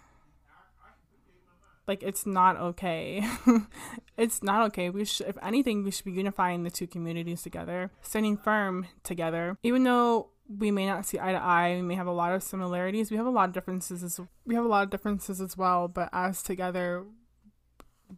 Like 1.89 2.03
it's 2.03 2.27
not 2.27 2.55
okay. 2.57 3.27
it's 4.17 4.43
not 4.43 4.67
okay. 4.67 4.91
We 4.91 5.05
should, 5.05 5.25
if 5.25 5.39
anything, 5.41 5.83
we 5.83 5.89
should 5.89 6.05
be 6.05 6.11
unifying 6.11 6.61
the 6.61 6.69
two 6.69 6.85
communities 6.85 7.41
together, 7.41 7.89
standing 8.03 8.37
firm 8.37 8.85
together. 9.01 9.57
Even 9.63 9.85
though 9.85 10.29
we 10.47 10.69
may 10.69 10.85
not 10.85 11.07
see 11.07 11.17
eye 11.19 11.31
to 11.31 11.41
eye, 11.41 11.73
we 11.77 11.81
may 11.81 11.95
have 11.95 12.05
a 12.05 12.11
lot 12.11 12.31
of 12.31 12.43
similarities. 12.43 13.09
We 13.09 13.17
have 13.17 13.25
a 13.25 13.31
lot 13.31 13.49
of 13.49 13.55
differences. 13.55 14.03
As, 14.03 14.21
we 14.45 14.53
have 14.53 14.65
a 14.65 14.67
lot 14.67 14.83
of 14.83 14.91
differences 14.91 15.41
as 15.41 15.57
well. 15.57 15.87
But 15.87 16.09
as 16.13 16.43
together, 16.43 17.05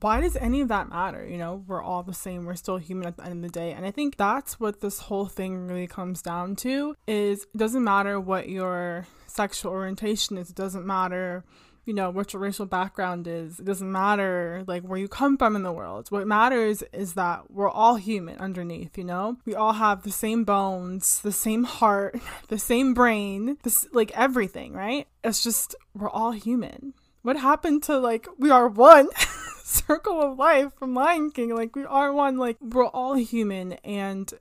why 0.02 0.20
does 0.20 0.36
any 0.36 0.60
of 0.60 0.68
that 0.68 0.90
matter? 0.90 1.26
You 1.26 1.38
know, 1.38 1.64
we're 1.66 1.82
all 1.82 2.04
the 2.04 2.14
same. 2.14 2.44
We're 2.44 2.56
still 2.56 2.76
human 2.76 3.08
at 3.08 3.16
the 3.16 3.24
end 3.24 3.36
of 3.36 3.42
the 3.42 3.58
day. 3.58 3.72
And 3.72 3.86
I 3.86 3.92
think 3.92 4.18
that's 4.18 4.60
what 4.60 4.82
this 4.82 5.00
whole 5.00 5.28
thing 5.28 5.70
really 5.70 5.88
comes 5.88 6.22
down 6.22 6.58
to 6.58 6.94
is 7.08 7.44
it 7.44 7.58
doesn't 7.58 7.86
matter 7.86 8.20
what 8.20 8.50
your 8.50 9.08
sexual 9.28 9.72
orientation 9.72 10.38
is. 10.38 10.50
It 10.50 10.58
doesn't 10.58 10.86
matter 10.86 11.46
you 11.86 11.94
know 11.94 12.10
what 12.10 12.34
your 12.34 12.42
racial 12.42 12.66
background 12.66 13.28
is 13.28 13.60
it 13.60 13.66
doesn't 13.66 13.92
matter 13.92 14.64
like 14.68 14.84
where 14.84 15.00
you 15.00 15.08
come 15.08 15.38
from 15.38 15.56
in 15.56 15.64
the 15.64 15.72
world. 15.72 16.08
What 16.10 16.28
matters 16.28 16.84
is 16.94 17.14
that 17.14 17.52
we're 17.52 17.70
all 17.70 17.96
human 17.96 18.38
underneath 18.38 18.98
you 18.98 19.04
know? 19.04 19.38
We 19.46 19.56
all 19.56 19.74
have 19.74 20.04
the 20.04 20.12
same 20.12 20.44
bones 20.44 21.22
the 21.22 21.32
same 21.32 21.64
heart 21.64 22.20
the 22.48 22.60
same 22.60 22.94
brain 22.94 23.58
this 23.64 23.88
like 23.94 24.12
everything 24.18 24.74
right? 24.74 25.08
It's 25.24 25.44
just 25.44 25.76
we're 25.94 26.10
all 26.10 26.32
human. 26.32 26.94
What 27.24 27.38
happened 27.38 27.84
to 27.84 27.98
like 27.98 28.28
we 28.38 28.50
are 28.50 28.68
one 28.68 29.10
circle 29.64 30.22
of 30.22 30.38
life 30.38 30.74
from 30.78 30.94
lion 30.94 31.32
king? 31.32 31.56
Like 31.56 31.76
we 31.76 31.86
are 31.86 32.12
one. 32.12 32.38
Like 32.38 32.58
we're 32.60 32.88
all 32.88 33.16
human 33.16 33.74
and 33.84 34.32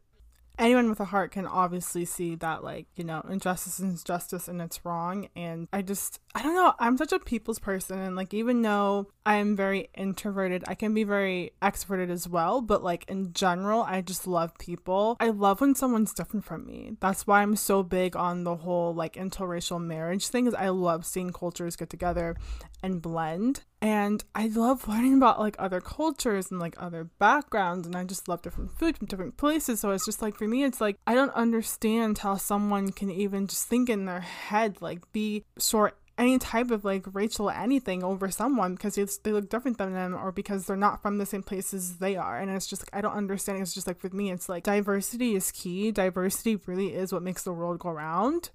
anyone 0.61 0.89
with 0.89 1.01
a 1.01 1.07
heart 1.07 1.33
can 1.33 1.47
obviously 1.47 2.05
see 2.05 2.35
that 2.37 2.63
like 2.63 2.87
you 2.95 3.03
know 3.03 3.25
injustice 3.29 3.81
is 3.81 4.05
justice 4.05 4.47
and 4.47 4.61
it's 4.61 4.85
wrong. 4.85 5.29
And 5.35 5.67
i 5.73 5.83
just 5.83 6.21
i 6.35 6.43
don't 6.43 6.55
know. 6.55 6.75
I'm 6.79 6.97
such 6.97 7.13
a 7.13 7.19
people's 7.19 7.59
person. 7.59 7.99
And 7.99 8.15
like 8.15 8.33
even 8.35 8.63
though 8.63 9.09
i'm 9.27 9.57
very 9.57 9.89
introverted 9.97 10.65
i 10.67 10.75
can 10.75 10.95
be 10.95 11.05
very 11.05 11.53
extroverted 11.63 12.11
as 12.11 12.29
well. 12.29 12.61
But 12.61 12.85
like 12.85 13.05
in 13.09 13.33
general 13.33 13.83
i 13.83 14.01
just 14.01 14.27
love 14.27 14.57
people. 14.59 15.17
I 15.19 15.31
love 15.31 15.61
when 15.61 15.75
someone's 15.75 16.15
different 16.15 16.45
from 16.45 16.67
me. 16.67 16.93
That's 17.01 17.27
why 17.27 17.43
i'm 17.43 17.57
so 17.57 17.83
big 17.83 18.15
on 18.15 18.45
the 18.45 18.57
whole 18.57 18.95
like 18.95 19.15
interracial 19.15 19.81
marriage 19.81 20.29
thing 20.29 20.47
is 20.47 20.55
i 20.55 20.69
love 20.69 21.07
seeing 21.07 21.31
cultures 21.31 21.77
get 21.77 21.89
together 21.89 22.37
and 22.83 23.01
blend 23.01 23.65
and 23.83 24.23
I 24.35 24.49
love 24.49 24.87
learning 24.89 25.15
about 25.15 25.41
like 25.41 25.57
other 25.59 25.81
cultures 25.81 26.51
and 26.51 26.61
like 26.61 26.75
other 26.79 27.05
backgrounds 27.05 27.87
and 27.87 27.97
I 27.97 28.05
just 28.05 28.29
love 28.29 28.43
different 28.43 28.73
food 28.79 28.99
from 28.99 29.07
different 29.07 29.37
places 29.37 29.81
so 29.81 29.91
it's 29.91 30.05
just 30.05 30.23
like 30.23 30.37
for 30.37 30.47
me 30.47 30.65
it's 30.65 30.81
like 30.81 30.99
I 31.07 31.15
don't 31.15 31.35
understand 31.35 32.19
how 32.19 32.37
someone 32.37 32.93
can 32.93 33.11
even 33.11 33.47
just 33.47 33.67
think 33.67 33.89
in 33.89 34.05
their 34.05 34.21
head 34.21 34.83
like 34.83 35.11
be 35.13 35.45
short 35.59 35.97
any 36.21 36.39
type 36.39 36.71
of 36.71 36.85
like 36.85 37.07
Rachel 37.15 37.49
anything 37.49 38.05
over 38.05 38.31
someone 38.31 38.75
because 38.75 38.95
they 39.23 39.33
look 39.33 39.49
different 39.49 39.79
than 39.79 39.95
them 39.95 40.15
or 40.15 40.31
because 40.31 40.67
they're 40.67 40.77
not 40.77 41.01
from 41.01 41.17
the 41.17 41.25
same 41.25 41.43
places 41.43 41.97
they 41.97 42.15
are. 42.15 42.39
And 42.39 42.51
it's 42.51 42.67
just 42.67 42.83
like, 42.83 42.91
I 42.93 43.01
don't 43.01 43.17
understand. 43.17 43.63
It's 43.63 43.73
just 43.73 43.87
like 43.87 44.03
with 44.03 44.13
me, 44.13 44.31
it's 44.31 44.47
like 44.47 44.65
diversity 44.65 45.35
is 45.35 45.51
key. 45.51 45.91
Diversity 45.91 46.57
really 46.67 46.93
is 46.93 47.11
what 47.11 47.23
makes 47.23 47.43
the 47.43 47.55
world 47.55 47.79
go 47.79 47.91
round. 47.91 48.51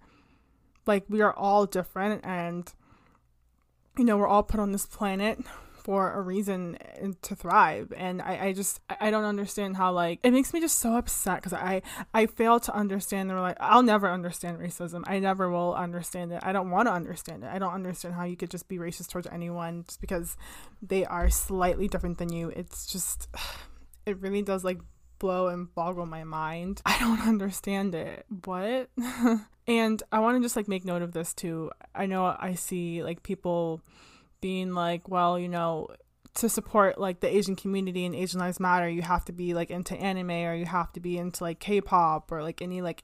Like, 0.85 1.05
we 1.09 1.21
are 1.21 1.33
all 1.33 1.65
different 1.65 2.23
and 2.23 2.71
you 3.97 4.05
know, 4.05 4.17
we're 4.17 4.27
all 4.27 4.43
put 4.43 4.59
on 4.59 4.71
this 4.71 4.85
planet 4.85 5.39
for 5.85 6.13
a 6.13 6.21
reason 6.21 6.79
eh, 6.81 7.11
to 7.21 7.35
thrive. 7.35 7.93
And 7.95 8.19
I, 8.19 8.47
I 8.47 8.53
just 8.53 8.81
I 8.99 9.11
don't 9.11 9.23
understand 9.23 9.77
how 9.77 9.91
like 9.91 10.19
it 10.23 10.31
makes 10.31 10.51
me 10.51 10.59
just 10.59 10.79
so 10.79 10.95
upset 10.95 11.35
because 11.37 11.53
I 11.53 11.83
I 12.11 12.25
fail 12.25 12.59
to 12.61 12.75
understand 12.75 13.29
they're 13.29 13.39
like 13.39 13.57
I'll 13.59 13.83
never 13.83 14.09
understand 14.09 14.57
racism. 14.57 15.03
I 15.05 15.19
never 15.19 15.47
will 15.51 15.75
understand 15.75 16.31
it. 16.31 16.39
I 16.41 16.53
don't 16.53 16.71
want 16.71 16.87
to 16.87 16.91
understand 16.91 17.43
it. 17.43 17.51
I 17.53 17.59
don't 17.59 17.73
understand 17.73 18.15
how 18.15 18.23
you 18.23 18.35
could 18.35 18.49
just 18.49 18.67
be 18.67 18.79
racist 18.79 19.09
towards 19.09 19.27
anyone 19.27 19.83
just 19.87 20.01
because 20.01 20.35
they 20.81 21.05
are 21.05 21.29
slightly 21.29 21.87
different 21.87 22.17
than 22.17 22.33
you. 22.33 22.49
It's 22.49 22.87
just 22.87 23.29
it 24.07 24.19
really 24.19 24.41
does 24.41 24.63
like 24.63 24.79
blow 25.25 25.47
and 25.47 25.73
boggle 25.73 26.05
my 26.05 26.23
mind. 26.23 26.83
I 26.85 26.99
don't 26.99 27.27
understand 27.27 27.95
it. 27.95 28.25
What? 28.45 28.89
And 29.67 30.03
I 30.11 30.19
want 30.19 30.37
to 30.37 30.45
just 30.45 30.55
like 30.55 30.67
make 30.67 30.85
note 30.85 31.01
of 31.01 31.13
this 31.13 31.33
too. 31.33 31.71
I 31.95 32.05
know 32.05 32.35
I 32.39 32.53
see 32.53 33.01
like 33.01 33.23
people 33.23 33.81
being 34.39 34.75
like, 34.75 35.09
well, 35.09 35.39
you 35.39 35.49
know, 35.49 35.87
to 36.35 36.49
support 36.49 36.99
like 36.99 37.21
the 37.21 37.35
Asian 37.35 37.55
community 37.55 38.05
and 38.05 38.13
Asian 38.13 38.39
Lives 38.39 38.59
Matter, 38.59 38.87
you 38.87 39.01
have 39.01 39.25
to 39.25 39.31
be 39.31 39.55
like 39.55 39.71
into 39.71 39.95
anime 39.95 40.29
or 40.29 40.53
you 40.53 40.65
have 40.65 40.91
to 40.93 40.99
be 40.99 41.17
into 41.17 41.43
like 41.43 41.59
K-pop 41.59 42.31
or 42.31 42.43
like 42.43 42.61
any 42.61 42.83
like 42.83 43.03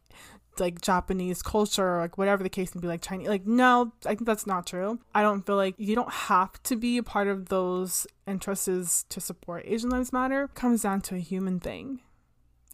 like 0.59 0.81
Japanese 0.81 1.41
culture 1.41 1.95
or 1.95 2.01
like 2.01 2.19
whatever 2.19 2.43
the 2.43 2.49
case 2.49 2.75
may 2.75 2.81
be 2.81 2.87
like 2.87 3.01
Chinese 3.01 3.29
like 3.29 3.47
no 3.47 3.93
I 4.05 4.09
think 4.09 4.25
that's 4.25 4.45
not 4.45 4.67
true. 4.67 4.99
I 5.15 5.23
don't 5.23 5.43
feel 5.43 5.55
like 5.55 5.73
you 5.77 5.95
don't 5.95 6.11
have 6.11 6.61
to 6.63 6.75
be 6.75 6.99
a 6.99 7.03
part 7.03 7.27
of 7.27 7.49
those 7.49 8.05
interests 8.27 9.03
to 9.09 9.19
support 9.19 9.63
Asian 9.65 9.89
Lives 9.89 10.13
Matter. 10.13 10.43
It 10.43 10.53
comes 10.53 10.83
down 10.83 11.01
to 11.01 11.15
a 11.15 11.19
human 11.19 11.59
thing 11.59 12.01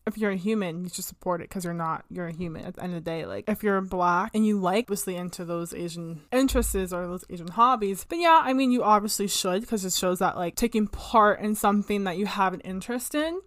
if 0.08 0.18
you're 0.18 0.32
a 0.32 0.38
human, 0.38 0.84
you 0.84 0.90
should 0.90 1.06
support 1.06 1.42
it 1.42 1.50
because 1.50 1.64
you're 1.64 1.74
not, 1.74 2.06
you're 2.10 2.28
a 2.28 2.34
human 2.34 2.66
at 2.66 2.76
the 2.76 2.84
end 2.84 2.96
of 2.96 3.04
the 3.04 3.10
day. 3.10 3.26
Like, 3.26 3.50
if 3.50 3.62
you're 3.64 3.82
black 3.82 4.32
and 4.34 4.46
you 4.46 4.60
like 4.60 4.86
obviously 4.86 5.16
into 5.16 5.46
those 5.46 5.74
Asian 5.74 6.22
interests 6.32 6.76
or 6.76 7.08
those 7.08 7.26
Asian 7.30 7.50
hobbies, 7.50 8.06
then 8.10 8.22
yeah, 8.22 8.42
I 8.44 8.54
mean, 8.54 8.72
you 8.72 8.84
obviously 8.84 9.28
should 9.28 9.62
because 9.62 9.86
it 9.86 9.94
shows 9.94 10.20
that 10.20 10.38
like 10.38 10.56
taking 10.56 10.88
part 10.88 11.40
in 11.42 11.56
something 11.56 12.06
that 12.06 12.18
you 12.18 12.26
have 12.26 12.54
an 12.54 12.62
interest 12.62 13.14
in. 13.16 13.42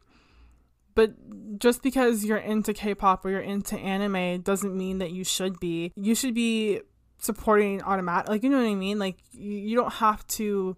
But 0.95 1.59
just 1.59 1.83
because 1.83 2.25
you're 2.25 2.37
into 2.37 2.75
K 2.75 2.95
pop 2.95 3.25
or 3.25 3.31
you're 3.31 3.41
into 3.41 3.77
anime 3.77 4.43
doesn't 4.43 4.77
mean 4.77 4.99
that 4.99 5.13
you 5.13 5.25
should 5.25 5.59
be. 5.61 5.93
You 5.97 6.15
should 6.15 6.35
be 6.35 6.81
supporting 7.19 7.83
automatic, 7.83 8.29
like, 8.29 8.43
you 8.43 8.51
know 8.51 8.59
what 8.59 8.71
I 8.71 8.75
mean? 8.75 8.99
Like, 8.99 9.17
you, 9.33 9.53
you 9.53 9.77
don't 9.77 9.93
have 9.95 10.27
to 10.29 10.77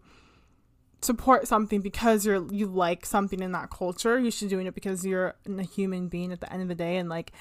support 1.03 1.49
something 1.49 1.81
because 1.81 2.25
you're 2.25 2.47
you 2.53 2.67
like 2.67 3.05
something 3.05 3.41
in 3.41 3.53
that 3.53 3.71
culture. 3.71 4.19
You 4.19 4.31
should 4.31 4.49
doing 4.49 4.67
it 4.67 4.75
because 4.75 5.05
you're 5.05 5.35
a 5.47 5.63
human 5.63 6.09
being 6.09 6.33
at 6.33 6.41
the 6.41 6.53
end 6.53 6.63
of 6.63 6.69
the 6.69 6.75
day. 6.75 6.97
And 6.97 7.09
like, 7.09 7.33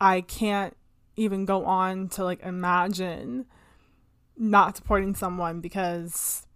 I 0.00 0.22
can't 0.22 0.76
even 1.16 1.44
go 1.44 1.64
on 1.66 2.08
to 2.08 2.24
like 2.24 2.42
imagine 2.42 3.46
not 4.36 4.76
supporting 4.76 5.14
someone 5.14 5.60
because 5.60 6.46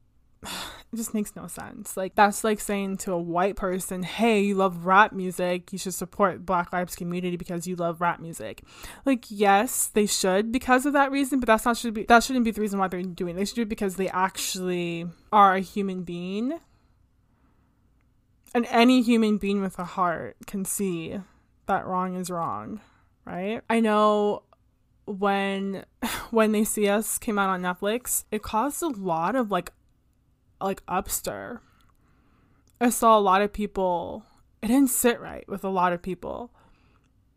just 0.94 1.14
makes 1.14 1.34
no 1.36 1.46
sense. 1.46 1.96
Like 1.96 2.14
that's 2.14 2.44
like 2.44 2.60
saying 2.60 2.98
to 2.98 3.12
a 3.12 3.18
white 3.18 3.56
person, 3.56 4.02
"Hey, 4.02 4.40
you 4.40 4.54
love 4.54 4.86
rap 4.86 5.12
music, 5.12 5.72
you 5.72 5.78
should 5.78 5.94
support 5.94 6.46
Black 6.46 6.72
Lives 6.72 6.94
community 6.94 7.36
because 7.36 7.66
you 7.66 7.76
love 7.76 8.00
rap 8.00 8.20
music." 8.20 8.62
Like, 9.04 9.26
yes, 9.28 9.86
they 9.86 10.06
should 10.06 10.52
because 10.52 10.86
of 10.86 10.92
that 10.92 11.10
reason, 11.10 11.40
but 11.40 11.46
that's 11.46 11.64
not 11.64 11.76
should 11.76 11.94
be 11.94 12.04
that 12.04 12.22
shouldn't 12.22 12.44
be 12.44 12.50
the 12.50 12.60
reason 12.60 12.78
why 12.78 12.88
they're 12.88 13.02
doing. 13.02 13.36
It. 13.36 13.38
They 13.38 13.44
should 13.44 13.56
do 13.56 13.62
it 13.62 13.68
because 13.68 13.96
they 13.96 14.08
actually 14.08 15.06
are 15.32 15.54
a 15.54 15.60
human 15.60 16.02
being. 16.02 16.58
And 18.54 18.66
any 18.70 19.02
human 19.02 19.38
being 19.38 19.60
with 19.60 19.78
a 19.80 19.84
heart 19.84 20.36
can 20.46 20.64
see 20.64 21.18
that 21.66 21.86
wrong 21.86 22.14
is 22.14 22.30
wrong, 22.30 22.80
right? 23.24 23.62
I 23.68 23.80
know 23.80 24.44
when 25.06 25.84
when 26.30 26.52
they 26.52 26.64
see 26.64 26.88
us 26.88 27.18
came 27.18 27.38
out 27.38 27.50
on 27.50 27.62
Netflix, 27.62 28.24
it 28.30 28.42
caused 28.42 28.82
a 28.82 28.88
lot 28.88 29.36
of 29.36 29.50
like 29.50 29.72
like 30.64 30.84
upstir. 30.86 31.60
I 32.80 32.90
saw 32.90 33.18
a 33.18 33.20
lot 33.20 33.42
of 33.42 33.52
people 33.52 34.24
it 34.62 34.68
didn't 34.68 34.90
sit 34.90 35.20
right 35.20 35.46
with 35.48 35.62
a 35.64 35.68
lot 35.68 35.92
of 35.92 36.02
people 36.02 36.50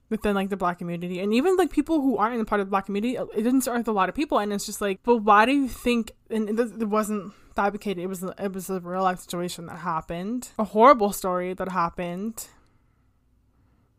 within 0.09 0.33
like 0.33 0.49
the 0.49 0.57
black 0.57 0.77
community 0.77 1.19
and 1.19 1.33
even 1.33 1.57
like 1.57 1.69
people 1.69 2.01
who 2.01 2.17
aren't 2.17 2.39
in 2.39 2.45
part 2.45 2.61
of 2.61 2.67
the 2.67 2.71
black 2.71 2.85
community 2.85 3.17
uh, 3.17 3.25
it 3.35 3.43
didn't 3.43 3.61
start 3.61 3.77
with 3.77 3.87
a 3.89 3.91
lot 3.91 4.07
of 4.07 4.15
people 4.15 4.39
and 4.39 4.53
it's 4.53 4.65
just 4.65 4.79
like 4.79 4.99
but 5.03 5.17
why 5.17 5.45
do 5.45 5.51
you 5.51 5.67
think 5.67 6.13
and 6.29 6.49
it, 6.49 6.59
it 6.59 6.87
wasn't 6.87 7.33
fabricated 7.53 8.01
it 8.01 8.07
was 8.07 8.23
it 8.23 8.53
was 8.53 8.69
a 8.69 8.79
real 8.79 9.03
life 9.03 9.19
situation 9.19 9.65
that 9.65 9.79
happened 9.79 10.49
a 10.57 10.63
horrible 10.63 11.11
story 11.11 11.53
that 11.53 11.69
happened 11.69 12.47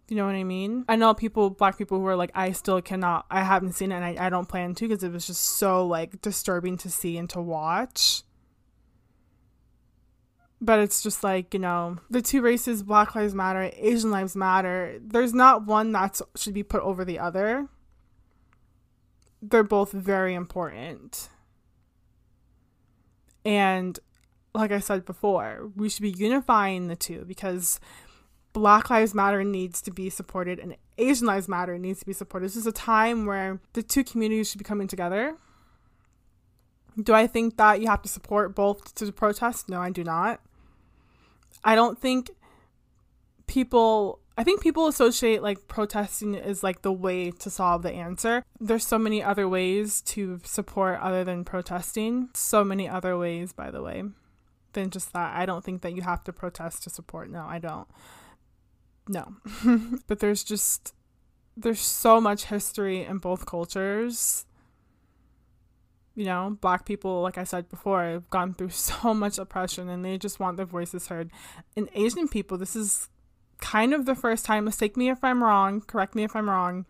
you 0.08 0.16
know 0.16 0.24
what 0.24 0.36
I 0.36 0.44
mean? 0.44 0.86
I 0.88 0.96
know 0.96 1.12
people, 1.12 1.50
black 1.50 1.76
people 1.76 1.98
who 1.98 2.06
are 2.06 2.16
like, 2.16 2.30
I 2.34 2.52
still 2.52 2.80
cannot, 2.80 3.26
I 3.30 3.42
haven't 3.42 3.72
seen 3.72 3.92
it 3.92 3.96
and 3.96 4.04
I, 4.04 4.16
I 4.26 4.30
don't 4.30 4.48
plan 4.48 4.74
to 4.76 4.88
because 4.88 5.04
it 5.04 5.12
was 5.12 5.26
just 5.26 5.42
so 5.42 5.86
like 5.86 6.22
disturbing 6.22 6.78
to 6.78 6.90
see 6.90 7.18
and 7.18 7.28
to 7.30 7.42
watch. 7.42 8.22
But 10.60 10.80
it's 10.80 11.02
just 11.02 11.22
like, 11.22 11.54
you 11.54 11.60
know, 11.60 11.98
the 12.10 12.20
two 12.20 12.42
races, 12.42 12.82
Black 12.82 13.14
Lives 13.14 13.34
Matter, 13.34 13.70
Asian 13.76 14.10
Lives 14.10 14.34
Matter, 14.34 14.98
there's 15.00 15.32
not 15.32 15.66
one 15.66 15.92
that 15.92 16.20
should 16.36 16.54
be 16.54 16.64
put 16.64 16.82
over 16.82 17.04
the 17.04 17.18
other. 17.18 17.68
They're 19.40 19.62
both 19.62 19.92
very 19.92 20.34
important. 20.34 21.28
And 23.44 23.98
like 24.52 24.72
I 24.72 24.80
said 24.80 25.04
before, 25.04 25.70
we 25.76 25.88
should 25.88 26.02
be 26.02 26.10
unifying 26.10 26.88
the 26.88 26.96
two 26.96 27.24
because 27.24 27.78
Black 28.52 28.90
Lives 28.90 29.14
Matter 29.14 29.44
needs 29.44 29.80
to 29.82 29.92
be 29.92 30.10
supported 30.10 30.58
and 30.58 30.76
Asian 30.98 31.26
Lives 31.26 31.48
Matter 31.48 31.78
needs 31.78 32.00
to 32.00 32.06
be 32.06 32.12
supported. 32.12 32.46
This 32.46 32.56
is 32.56 32.66
a 32.66 32.72
time 32.72 33.24
where 33.24 33.60
the 33.74 33.82
two 33.82 34.02
communities 34.02 34.50
should 34.50 34.58
be 34.58 34.64
coming 34.64 34.88
together. 34.88 35.36
Do 37.00 37.14
I 37.14 37.28
think 37.28 37.56
that 37.56 37.80
you 37.80 37.86
have 37.86 38.02
to 38.02 38.08
support 38.08 38.56
both 38.56 38.94
to 38.96 39.12
protest? 39.12 39.68
No, 39.68 39.80
I 39.80 39.90
do 39.90 40.02
not. 40.02 40.40
I 41.64 41.74
don't 41.74 41.98
think 41.98 42.30
people 43.46 44.20
I 44.38 44.44
think 44.44 44.60
people 44.60 44.86
associate 44.86 45.42
like 45.42 45.66
protesting 45.66 46.36
is 46.36 46.62
like 46.62 46.82
the 46.82 46.92
way 46.92 47.32
to 47.32 47.50
solve 47.50 47.82
the 47.82 47.90
answer. 47.90 48.44
There's 48.60 48.86
so 48.86 48.96
many 48.96 49.20
other 49.20 49.48
ways 49.48 50.00
to 50.02 50.40
support 50.44 51.00
other 51.00 51.24
than 51.24 51.44
protesting. 51.44 52.28
So 52.34 52.62
many 52.62 52.88
other 52.88 53.18
ways, 53.18 53.52
by 53.52 53.72
the 53.72 53.82
way, 53.82 54.04
than 54.74 54.90
just 54.90 55.12
that. 55.12 55.36
I 55.36 55.44
don't 55.44 55.64
think 55.64 55.82
that 55.82 55.96
you 55.96 56.02
have 56.02 56.22
to 56.22 56.32
protest 56.32 56.84
to 56.84 56.90
support. 56.90 57.30
No, 57.30 57.44
I 57.48 57.58
don't. 57.58 57.88
No. 59.08 59.34
but 60.06 60.20
there's 60.20 60.44
just 60.44 60.94
there's 61.56 61.80
so 61.80 62.20
much 62.20 62.44
history 62.44 63.04
in 63.04 63.18
both 63.18 63.44
cultures. 63.44 64.46
You 66.18 66.24
know, 66.24 66.58
black 66.60 66.84
people, 66.84 67.22
like 67.22 67.38
I 67.38 67.44
said 67.44 67.68
before, 67.68 68.02
have 68.02 68.30
gone 68.30 68.54
through 68.54 68.70
so 68.90 69.14
much 69.14 69.38
oppression 69.38 69.88
and 69.88 70.04
they 70.04 70.18
just 70.18 70.40
want 70.40 70.56
their 70.56 70.66
voices 70.66 71.06
heard. 71.06 71.30
And 71.76 71.88
Asian 71.94 72.28
people, 72.28 72.58
this 72.58 72.74
is 72.74 73.08
kind 73.60 73.94
of 73.94 74.04
the 74.04 74.14
first 74.14 74.44
time, 74.44 74.64
mistake 74.64 74.96
me 74.96 75.10
if 75.10 75.22
I'm 75.22 75.42
wrong, 75.42 75.80
correct 75.80 76.14
me 76.14 76.24
if 76.24 76.34
I'm 76.34 76.48
wrong, 76.48 76.86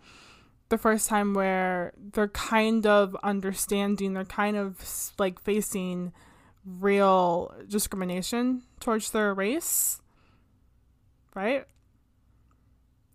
the 0.71 0.79
first 0.79 1.09
time 1.09 1.35
where 1.35 1.93
they're 1.97 2.29
kind 2.29 2.87
of 2.87 3.17
understanding, 3.23 4.15
they're 4.15 4.25
kind 4.25 4.57
of 4.57 5.13
like 5.19 5.41
facing 5.41 6.13
real 6.65 7.55
discrimination 7.69 8.63
towards 8.81 9.11
their 9.11 9.35
race. 9.35 10.01
Right? 11.35 11.67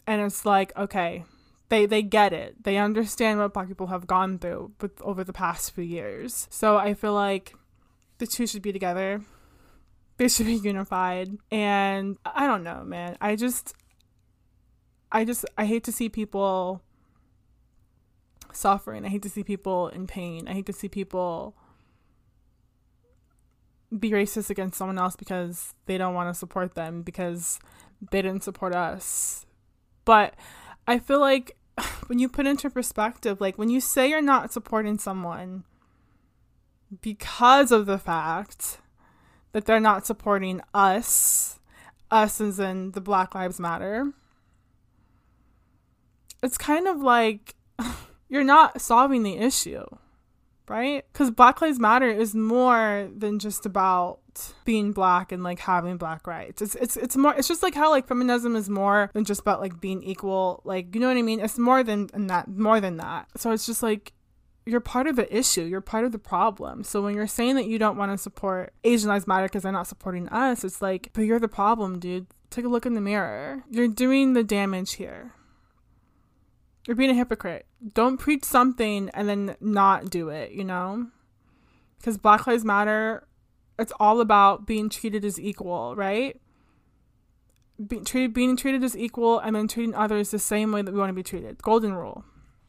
and 0.08 0.22
it's 0.22 0.46
like 0.46 0.76
okay 0.78 1.24
they 1.70 1.86
they 1.86 2.02
get 2.02 2.34
it. 2.34 2.64
They 2.64 2.78
understand 2.78 3.40
what 3.40 3.54
black 3.54 3.68
people 3.68 3.88
have 3.88 4.08
gone 4.08 4.40
through 4.40 4.74
with, 4.82 5.02
over 5.02 5.24
the 5.24 5.34
past 5.34 5.72
few 5.72 5.84
years. 5.84 6.48
So 6.50 6.78
i 6.78 6.94
feel 6.94 7.14
like 7.14 7.54
the 8.18 8.28
two 8.28 8.48
should 8.48 8.62
be 8.62 8.74
together. 8.74 9.22
They 10.18 10.28
should 10.28 10.46
be 10.46 10.56
unified. 10.72 11.38
And 11.52 12.18
i 12.26 12.48
don't 12.48 12.64
know 12.64 12.84
man. 12.84 13.18
I 13.22 13.36
just 13.36 13.74
i 15.12 15.26
just 15.26 15.46
i 15.58 15.66
hate 15.66 15.84
to 15.86 15.92
see 15.92 16.10
people 16.10 16.82
suffering. 18.52 19.06
I 19.06 19.10
hate 19.10 19.24
to 19.24 19.30
see 19.30 19.44
people 19.44 19.88
in 19.90 20.08
pain. 20.08 20.48
I 20.48 20.54
hate 20.54 20.66
to 20.68 20.74
see 20.74 20.90
people 20.90 21.56
be 23.98 24.12
racist 24.12 24.50
against 24.50 24.78
someone 24.78 24.98
else 24.98 25.16
because 25.16 25.76
they 25.86 25.98
don't 25.98 26.16
want 26.16 26.30
to 26.30 26.38
support 26.38 26.76
them 26.76 27.04
because 27.04 27.60
they 28.12 28.22
didn't 28.22 28.44
support 28.44 28.74
us. 28.74 29.46
But 30.06 30.34
I 30.88 31.00
feel 31.00 31.20
like 31.20 31.56
when 32.08 32.20
you 32.20 32.30
put 32.30 32.48
into 32.48 32.70
perspective, 32.70 33.42
like 33.42 33.58
when 33.58 33.70
you 33.70 33.82
say 33.82 34.10
you're 34.10 34.22
not 34.22 34.54
supporting 34.54 34.98
someone 34.98 35.64
because 37.02 37.72
of 37.72 37.86
the 37.86 37.98
fact 37.98 38.80
that 39.52 39.66
they're 39.66 39.80
not 39.80 40.06
supporting 40.06 40.62
us, 40.74 41.60
us 42.12 42.40
as 42.42 42.60
in 42.60 42.92
the 42.92 43.02
Black 43.02 43.34
Lives 43.34 43.60
Matter, 43.60 44.12
it's 46.42 46.58
kind 46.58 46.88
of 46.88 47.02
like 47.02 47.56
you're 48.30 48.44
not 48.44 48.82
solving 48.82 49.24
the 49.24 49.38
issue 49.38 49.86
right? 50.68 51.06
Because 51.12 51.32
Black 51.32 51.62
Lives 51.62 51.80
Matter 51.80 52.10
is 52.10 52.34
more 52.36 53.10
than 53.16 53.40
just 53.40 53.66
about 53.66 54.20
being 54.66 54.92
black 54.92 55.32
and 55.32 55.44
like 55.44 55.60
having 55.60 55.98
black 55.98 56.26
rights. 56.26 56.62
It's 56.62 56.76
it's 56.76 56.98
it's 56.98 57.16
more. 57.16 57.36
It's 57.36 57.48
just 57.48 57.64
like 57.64 57.76
how 57.76 57.90
like 57.90 58.08
feminism 58.08 58.56
is 58.56 58.70
more 58.70 59.10
than 59.14 59.26
just 59.26 59.42
about 59.42 59.60
like 59.60 59.80
being 59.80 60.04
equal. 60.04 60.62
Like 60.64 60.94
you 60.96 61.02
know 61.02 61.08
what 61.08 61.18
I 61.18 61.22
mean? 61.22 61.40
It's 61.40 61.58
more 61.58 61.84
than 61.84 62.08
that. 62.28 62.48
More 62.48 62.80
than 62.80 62.98
that. 62.98 63.28
So 63.38 63.52
it's 63.52 63.66
just 63.66 63.84
like 63.84 64.14
you're 64.66 64.80
part 64.80 65.08
of 65.08 65.16
the 65.16 65.36
issue. 65.36 65.64
You're 65.64 65.82
part 65.82 66.06
of 66.06 66.12
the 66.12 66.20
problem. 66.20 66.84
So 66.84 67.02
when 67.02 67.16
you're 67.16 67.28
saying 67.28 67.56
that 67.56 67.66
you 67.66 67.78
don't 67.78 67.98
want 67.98 68.12
to 68.12 68.18
support 68.18 68.74
Asian 68.84 69.10
Lives 69.10 69.28
Matter 69.28 69.46
because 69.46 69.64
they're 69.64 69.72
not 69.72 69.88
supporting 69.88 70.30
us, 70.30 70.64
it's 70.64 70.82
like, 70.82 71.10
but 71.14 71.24
you're 71.24 71.40
the 71.40 71.48
problem, 71.48 72.00
dude. 72.00 72.28
Take 72.50 72.66
a 72.66 72.70
look 72.70 72.86
in 72.86 72.94
the 72.94 73.02
mirror. 73.02 73.64
You're 73.70 73.88
doing 73.88 74.34
the 74.34 74.44
damage 74.44 74.94
here. 74.94 75.34
You're 76.86 76.96
being 76.96 77.12
a 77.12 77.16
hypocrite. 77.16 77.66
Don't 77.94 78.18
preach 78.18 78.44
something 78.44 79.10
and 79.14 79.30
then 79.30 79.56
not 79.62 80.10
do 80.10 80.30
it, 80.30 80.52
you 80.52 80.64
know? 80.64 81.08
Because 81.98 82.18
Black 82.18 82.46
Lives 82.46 82.66
Matter, 82.66 83.26
it's 83.80 83.94
all 84.00 84.20
about 84.20 84.68
being 84.68 84.90
treated 84.90 85.24
as 85.24 85.40
equal, 85.40 85.96
right? 85.96 86.40
Being 87.86 88.04
treated, 88.04 88.34
being 88.34 88.58
treated 88.58 88.84
as 88.84 88.98
equal 88.98 89.40
and 89.40 89.56
then 89.56 89.68
treating 89.68 89.96
others 89.96 90.32
the 90.32 90.40
same 90.40 90.72
way 90.72 90.82
that 90.82 90.94
we 90.94 91.00
want 91.00 91.10
to 91.10 91.14
be 91.14 91.24
treated. 91.24 91.62
Golden 91.64 91.94
rule. 91.94 92.26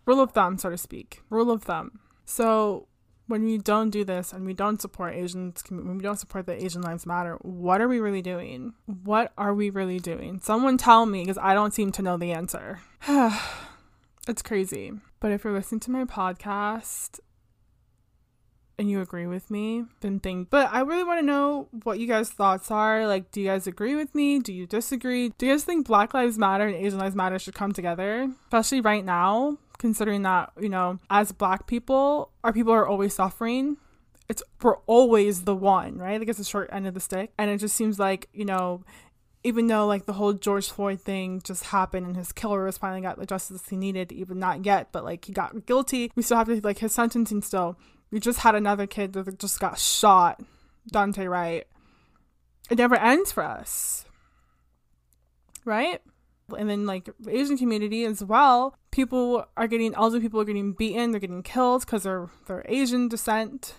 Rule 0.07 0.21
of 0.21 0.31
thumb, 0.31 0.59
so 0.59 0.71
to 0.71 0.79
speak. 0.79 1.23
Rule 1.29 1.51
of 1.51 1.65
thumb. 1.65 1.99
So 2.25 2.87
when 3.27 3.43
we 3.43 3.59
don't 3.59 3.91
do 3.91 4.05
this 4.05 4.33
and 4.33 4.47
we 4.47 4.55
don't 4.55 4.81
support 4.81 5.15
Asians, 5.15 5.65
when 5.69 5.97
we 5.97 6.03
don't 6.03 6.21
support 6.21 6.47
the 6.47 6.63
Asian 6.63 6.83
Lives 6.83 7.05
Matter, 7.05 7.37
what 7.43 7.81
are 7.81 7.89
we 7.89 7.99
really 7.99 8.23
doing? 8.23 8.75
What 8.87 9.33
are 9.37 9.55
we 9.55 9.71
really 9.71 9.99
doing? 9.99 10.39
Someone 10.41 10.79
tell 10.79 11.05
me 11.05 11.23
because 11.23 11.39
I 11.39 11.53
don't 11.53 11.75
seem 11.75 11.91
to 11.93 12.03
know 12.03 12.17
the 12.17 12.31
answer. 12.31 12.81
It's 14.27 14.43
crazy. 14.43 14.93
But 15.21 15.33
if 15.33 15.45
you're 15.45 15.53
listening 15.53 15.81
to 15.81 15.91
my 15.91 16.05
podcast 16.05 17.21
and 18.79 18.91
you 18.91 19.01
agree 19.01 19.27
with 19.27 19.51
me, 19.51 19.85
then 20.01 20.19
think. 20.19 20.51
But 20.51 20.73
I 20.73 20.81
really 20.81 21.05
want 21.05 21.21
to 21.21 21.27
know 21.27 21.69
what 21.83 21.99
you 21.99 22.07
guys' 22.07 22.31
thoughts 22.31 22.71
are. 22.71 23.07
Like, 23.07 23.31
do 23.31 23.41
you 23.41 23.49
guys 23.49 23.67
agree 23.67 23.95
with 23.95 24.15
me? 24.15 24.39
Do 24.39 24.53
you 24.53 24.67
disagree? 24.67 25.29
Do 25.37 25.47
you 25.47 25.53
guys 25.53 25.65
think 25.65 25.87
Black 25.87 26.15
Lives 26.15 26.39
Matter 26.39 26.67
and 26.67 26.75
Asian 26.75 26.99
Lives 26.99 27.15
Matter 27.15 27.39
should 27.39 27.55
come 27.55 27.73
together? 27.73 28.31
Especially 28.45 28.81
right 28.81 29.05
now, 29.05 29.59
considering 29.79 30.23
that, 30.23 30.53
you 30.61 30.69
know, 30.69 30.99
as 31.11 31.31
black 31.33 31.67
people, 31.67 32.31
our 32.43 32.53
people 32.53 32.73
are 32.73 32.87
always 32.87 33.15
suffering. 33.15 33.77
It's 34.29 34.43
we're 34.63 34.79
always 34.87 35.43
the 35.43 35.55
one, 35.55 35.99
right? 35.99 36.19
Like 36.19 36.29
it's 36.31 36.39
the 36.39 36.45
short 36.45 36.71
end 36.73 36.87
of 36.87 36.95
the 36.95 37.01
stick. 37.01 37.33
And 37.39 37.51
it 37.51 37.59
just 37.59 37.77
seems 37.77 37.99
like, 37.99 38.29
you 38.33 38.47
know, 38.47 38.83
even 39.45 39.67
though 39.67 39.87
like 39.87 40.07
the 40.07 40.15
whole 40.15 40.33
George 40.33 40.71
Floyd 40.71 41.03
thing 41.03 41.43
just 41.45 41.65
happened 41.65 42.07
and 42.07 42.17
his 42.17 42.33
killer 42.33 42.65
was 42.65 42.79
finally 42.79 43.03
got 43.03 43.19
the 43.19 43.27
justice 43.27 43.69
he 43.69 43.77
needed, 43.77 44.11
even 44.11 44.39
not 44.39 44.65
yet, 44.65 44.89
but 44.91 45.05
like 45.05 45.27
he 45.27 45.33
got 45.33 45.67
guilty, 45.67 46.11
we 46.17 46.23
still 46.23 46.39
have 46.39 46.47
to 46.47 46.61
like 46.63 46.79
his 46.79 46.93
sentencing 46.93 47.43
still. 47.43 47.79
We 48.11 48.21
just 48.21 48.41
had 48.41 48.55
another 48.55 48.87
kid 48.87 49.13
that 49.13 49.39
just 49.39 49.61
got 49.61 49.79
shot, 49.79 50.43
Daunte 50.93 51.29
Wright. 51.29 51.67
It 52.71 52.79
never 52.79 52.97
ends 52.97 53.31
for 53.31 53.43
us, 53.43 54.07
right? 55.67 56.01
And 56.57 56.69
then 56.69 56.87
like 56.87 57.11
the 57.21 57.37
Asian 57.37 57.59
community 57.59 58.05
as 58.05 58.25
well, 58.25 58.75
people 58.91 59.45
are 59.59 59.69
getting 59.69 59.95
elderly 59.95 60.23
people 60.23 60.41
are 60.41 60.47
getting 60.47 60.73
beaten, 60.73 61.11
they're 61.11 61.21
getting 61.21 61.43
killed 61.43 61.83
because 61.83 62.05
they're 62.05 62.31
they're 62.47 62.65
Asian 62.67 63.09
descent. 63.09 63.75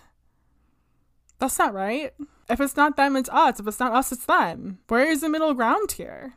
That's 1.38 1.58
not 1.58 1.74
right. 1.74 2.12
If 2.48 2.60
it's 2.60 2.76
not 2.76 2.96
them, 2.96 3.16
it's 3.16 3.28
us. 3.30 3.60
If 3.60 3.66
it's 3.66 3.80
not 3.80 3.92
us, 3.92 4.12
it's 4.12 4.24
them. 4.24 4.78
Where 4.88 5.10
is 5.10 5.20
the 5.20 5.28
middle 5.28 5.54
ground 5.54 5.92
here? 5.92 6.34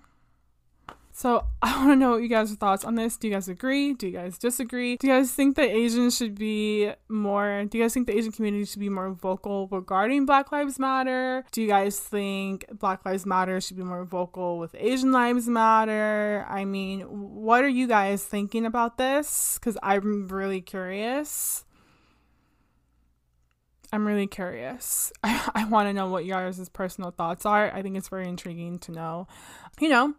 So 1.19 1.43
I 1.61 1.75
want 1.75 1.91
to 1.91 1.95
know 1.97 2.11
what 2.11 2.21
you 2.21 2.29
guys' 2.29 2.53
thoughts 2.53 2.85
on 2.85 2.95
this. 2.95 3.17
Do 3.17 3.27
you 3.27 3.33
guys 3.33 3.49
agree? 3.49 3.93
Do 3.93 4.07
you 4.07 4.13
guys 4.13 4.37
disagree? 4.37 4.95
Do 4.95 5.07
you 5.07 5.13
guys 5.13 5.31
think 5.33 5.57
that 5.57 5.67
Asians 5.69 6.15
should 6.15 6.35
be 6.35 6.91
more? 7.09 7.65
Do 7.65 7.77
you 7.77 7.83
guys 7.83 7.93
think 7.93 8.07
the 8.07 8.17
Asian 8.17 8.31
community 8.31 8.63
should 8.63 8.79
be 8.79 8.87
more 8.87 9.11
vocal 9.11 9.67
regarding 9.69 10.25
Black 10.25 10.51
Lives 10.53 10.79
Matter? 10.79 11.43
Do 11.51 11.61
you 11.61 11.67
guys 11.67 11.99
think 11.99 12.65
Black 12.71 13.05
Lives 13.05 13.25
Matter 13.25 13.59
should 13.59 13.75
be 13.75 13.83
more 13.83 14.05
vocal 14.05 14.59
with 14.59 14.73
Asian 14.79 15.11
Lives 15.11 15.49
Matter? 15.49 16.45
I 16.49 16.63
mean, 16.63 17.01
what 17.01 17.65
are 17.65 17.69
you 17.69 17.87
guys 17.87 18.23
thinking 18.23 18.65
about 18.65 18.97
this? 18.97 19.59
Because 19.59 19.77
I'm 19.83 20.29
really 20.29 20.61
curious. 20.61 21.65
I'm 23.91 24.07
really 24.07 24.27
curious. 24.27 25.11
I, 25.23 25.49
I 25.55 25.65
want 25.65 25.89
to 25.89 25.93
know 25.93 26.07
what 26.07 26.25
yours' 26.25 26.69
personal 26.69 27.11
thoughts 27.11 27.45
are. 27.45 27.71
I 27.73 27.81
think 27.81 27.97
it's 27.97 28.09
very 28.09 28.27
intriguing 28.27 28.79
to 28.79 28.91
know. 28.91 29.27
You 29.79 29.89
know, 29.89 30.13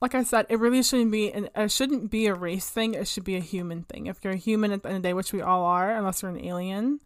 like 0.00 0.14
I 0.14 0.24
said, 0.24 0.46
it 0.48 0.58
really 0.58 0.82
shouldn't 0.82 1.12
be 1.12 1.30
an, 1.32 1.48
it 1.54 1.70
shouldn't 1.70 2.10
be 2.10 2.26
a 2.26 2.34
race 2.34 2.68
thing. 2.68 2.94
It 2.94 3.06
should 3.08 3.24
be 3.24 3.36
a 3.36 3.40
human 3.40 3.84
thing. 3.84 4.06
If 4.06 4.18
you're 4.22 4.32
a 4.32 4.36
human 4.36 4.72
at 4.72 4.82
the 4.82 4.88
end 4.88 4.96
of 4.96 5.02
the 5.02 5.08
day, 5.08 5.14
which 5.14 5.32
we 5.32 5.40
all 5.42 5.64
are, 5.64 5.94
unless 5.94 6.22
you're 6.22 6.30
an 6.30 6.44
alien 6.44 7.00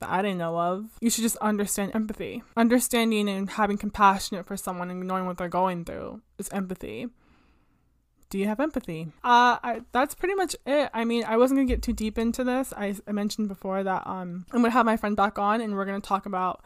that 0.00 0.10
I 0.10 0.22
didn't 0.22 0.38
know 0.38 0.58
of, 0.58 0.90
you 1.00 1.10
should 1.10 1.22
just 1.22 1.36
understand 1.38 1.94
empathy. 1.94 2.42
Understanding 2.56 3.28
and 3.28 3.50
having 3.50 3.78
compassion 3.78 4.42
for 4.44 4.56
someone 4.56 4.90
and 4.90 5.06
knowing 5.06 5.26
what 5.26 5.38
they're 5.38 5.48
going 5.48 5.84
through 5.84 6.22
is 6.38 6.48
empathy. 6.50 7.08
Do 8.30 8.38
you 8.38 8.46
have 8.46 8.60
empathy? 8.60 9.08
Uh, 9.24 9.56
I, 9.62 9.80
that's 9.92 10.14
pretty 10.14 10.34
much 10.34 10.54
it. 10.66 10.90
I 10.92 11.04
mean, 11.04 11.24
I 11.24 11.36
wasn't 11.38 11.58
gonna 11.58 11.68
get 11.68 11.82
too 11.82 11.94
deep 11.94 12.18
into 12.18 12.44
this. 12.44 12.74
I, 12.76 12.94
I 13.06 13.12
mentioned 13.12 13.48
before 13.48 13.82
that 13.82 14.06
um, 14.06 14.44
I'm 14.52 14.60
gonna 14.60 14.70
have 14.70 14.86
my 14.86 14.96
friend 14.96 15.16
back 15.16 15.38
on, 15.38 15.60
and 15.60 15.74
we're 15.74 15.86
gonna 15.86 16.00
talk 16.00 16.26
about 16.26 16.62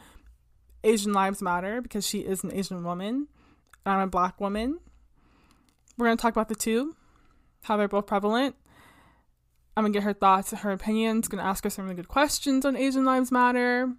Asian 0.83 1.13
Lives 1.13 1.41
Matter 1.41 1.81
because 1.81 2.07
she 2.07 2.21
is 2.21 2.43
an 2.43 2.53
Asian 2.53 2.83
woman. 2.83 3.29
and 3.87 3.95
I'm 3.95 4.01
a 4.01 4.07
black 4.09 4.41
woman 4.41 4.81
we're 5.97 6.15
to 6.17 6.21
talk 6.21 6.33
about 6.33 6.49
the 6.49 6.55
two, 6.55 6.97
how 7.63 7.77
they're 7.77 7.89
both 7.89 8.07
prevalent. 8.07 8.57
I'm 9.77 9.85
to 9.85 9.91
get 9.91 10.03
her 10.03 10.13
thoughts, 10.13 10.51
her 10.53 10.73
opinions, 10.73 11.29
to 11.29 11.39
ask 11.39 11.65
her 11.65 11.71
some 11.71 11.85
really 11.85 11.97
good 11.97 12.09
questions 12.09 12.67
on 12.67 12.77
Asian 12.77 13.05
Lives 13.05 13.33
Matter, 13.33 13.93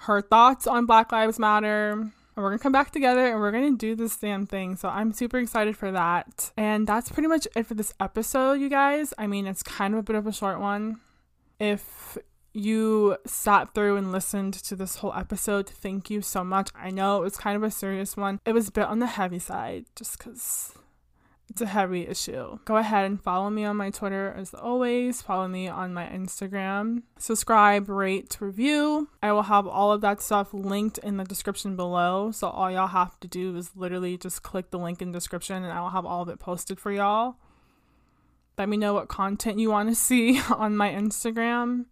her 0.00 0.20
thoughts 0.20 0.66
on 0.66 0.86
Black 0.86 1.12
Lives 1.12 1.38
Matter. 1.38 2.10
And 2.36 2.44
we're 2.44 2.50
to 2.58 2.62
come 2.62 2.72
back 2.72 2.90
together 2.90 3.26
and 3.26 3.40
we're 3.40 3.50
to 3.72 3.76
do 3.76 3.94
this 3.94 4.16
damn 4.16 4.46
thing. 4.46 4.76
So 4.76 4.88
I'm 4.88 5.12
super 5.12 5.38
excited 5.38 5.76
for 5.76 5.90
that. 5.90 6.52
And 6.56 6.86
that's 6.86 7.10
pretty 7.10 7.28
much 7.28 7.48
it 7.56 7.66
for 7.66 7.74
this 7.74 7.92
episode, 7.98 8.54
you 8.54 8.68
guys. 8.68 9.12
I 9.18 9.26
mean, 9.26 9.46
it's 9.46 9.62
kind 9.62 9.94
of 9.94 10.00
a 10.00 10.02
bit 10.02 10.16
of 10.16 10.26
a 10.26 10.32
short 10.32 10.60
one. 10.60 11.00
If 11.58 12.16
you 12.52 13.16
sat 13.26 13.74
through 13.74 13.96
and 13.96 14.12
listened 14.12 14.54
to 14.54 14.76
this 14.76 14.96
whole 14.96 15.12
episode, 15.14 15.68
thank 15.68 16.10
you 16.10 16.22
so 16.22 16.42
much. 16.42 16.70
I 16.74 16.90
know 16.90 17.18
it 17.18 17.24
was 17.24 17.36
kind 17.36 17.56
of 17.56 17.62
a 17.62 17.70
serious 17.70 18.16
one. 18.16 18.40
It 18.44 18.52
was 18.52 18.68
a 18.68 18.72
bit 18.72 18.86
on 18.86 18.98
the 18.98 19.06
heavy 19.06 19.38
side 19.38 19.86
just 19.94 20.18
because 20.18 20.72
it's 21.50 21.60
a 21.60 21.66
heavy 21.66 22.06
issue. 22.06 22.60
Go 22.64 22.76
ahead 22.76 23.04
and 23.04 23.20
follow 23.20 23.50
me 23.50 23.64
on 23.64 23.76
my 23.76 23.90
Twitter 23.90 24.32
as 24.36 24.54
always. 24.54 25.20
Follow 25.20 25.48
me 25.48 25.66
on 25.66 25.92
my 25.92 26.06
Instagram. 26.06 27.02
Subscribe, 27.18 27.88
rate, 27.88 28.36
review. 28.40 29.08
I 29.20 29.32
will 29.32 29.42
have 29.42 29.66
all 29.66 29.90
of 29.90 30.00
that 30.02 30.22
stuff 30.22 30.54
linked 30.54 30.98
in 30.98 31.16
the 31.16 31.24
description 31.24 31.74
below. 31.74 32.30
So 32.30 32.48
all 32.48 32.70
y'all 32.70 32.86
have 32.86 33.18
to 33.20 33.28
do 33.28 33.56
is 33.56 33.72
literally 33.74 34.16
just 34.16 34.44
click 34.44 34.70
the 34.70 34.78
link 34.78 35.02
in 35.02 35.10
the 35.10 35.16
description 35.16 35.64
and 35.64 35.72
I 35.72 35.80
will 35.80 35.90
have 35.90 36.06
all 36.06 36.22
of 36.22 36.28
it 36.28 36.38
posted 36.38 36.78
for 36.78 36.92
y'all. 36.92 37.34
Let 38.56 38.68
me 38.68 38.76
know 38.76 38.94
what 38.94 39.08
content 39.08 39.58
you 39.58 39.70
want 39.70 39.88
to 39.88 39.94
see 39.96 40.40
on 40.56 40.76
my 40.76 40.90
Instagram. 40.90 41.86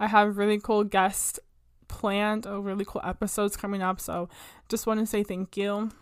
I 0.00 0.08
have 0.08 0.36
really 0.36 0.58
cool 0.58 0.82
guests 0.82 1.38
planned, 1.86 2.48
or 2.48 2.60
really 2.60 2.84
cool 2.84 3.00
episodes 3.04 3.56
coming 3.56 3.80
up. 3.80 4.00
So 4.00 4.28
just 4.68 4.88
want 4.88 4.98
to 4.98 5.06
say 5.06 5.22
thank 5.22 5.56
you 5.56 5.92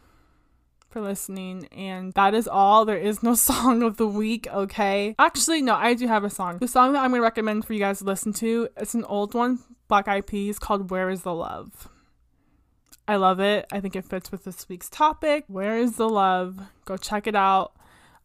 for 0.95 1.01
listening. 1.01 1.67
And 1.73 2.13
that 2.15 2.33
is 2.35 2.49
all. 2.49 2.87
There 2.87 2.97
is 2.97 3.23
no 3.23 3.35
song 3.51 3.83
of 3.83 3.99
the 3.99 4.07
week, 4.07 4.47
okay? 4.51 5.15
Actually, 5.19 5.61
no, 5.61 5.75
I 5.75 5.93
do 5.93 6.07
have 6.07 6.25
a 6.25 6.31
song. 6.31 6.59
The 6.59 6.69
song 6.69 6.95
that 6.95 7.03
I'm 7.03 7.11
going 7.11 7.19
to 7.19 7.25
recommend 7.25 7.67
for 7.67 7.75
you 7.75 7.81
guys 7.81 7.99
to 7.99 8.05
listen 8.05 8.33
to, 8.35 8.69
it's 8.79 8.95
an 8.95 9.05
old 9.05 9.35
one, 9.35 9.59
Black 9.89 10.09
Eyed 10.09 10.27
Peas, 10.27 10.59
called 10.59 10.91
Where 10.91 11.11
is 11.11 11.23
the 11.23 11.35
Love? 11.35 11.89
I 13.07 13.17
love 13.17 13.39
it. 13.41 13.67
I 13.71 13.81
think 13.81 13.97
it 13.97 14.07
fits 14.07 14.33
with 14.33 14.45
this 14.45 14.67
week's 14.69 14.89
topic. 14.89 15.45
Where 15.49 15.77
is 15.77 15.97
the 15.97 16.09
love? 16.09 16.59
Go 16.87 16.97
check 16.97 17.27
it 17.27 17.35
out. 17.35 17.75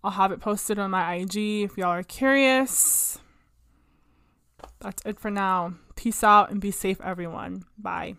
I'll 0.02 0.12
have 0.12 0.32
it 0.32 0.40
posted 0.40 0.80
on 0.80 0.92
my 0.92 1.16
IG 1.16 1.36
if 1.36 1.78
y'all 1.78 1.90
are 1.90 2.04
curious. 2.04 3.20
That's 4.80 5.04
it 5.06 5.20
for 5.20 5.30
now. 5.30 5.74
Peace 5.98 6.24
out 6.24 6.50
and 6.50 6.62
be 6.62 6.72
safe, 6.72 7.02
everyone. 7.02 7.66
Bye. 7.78 8.16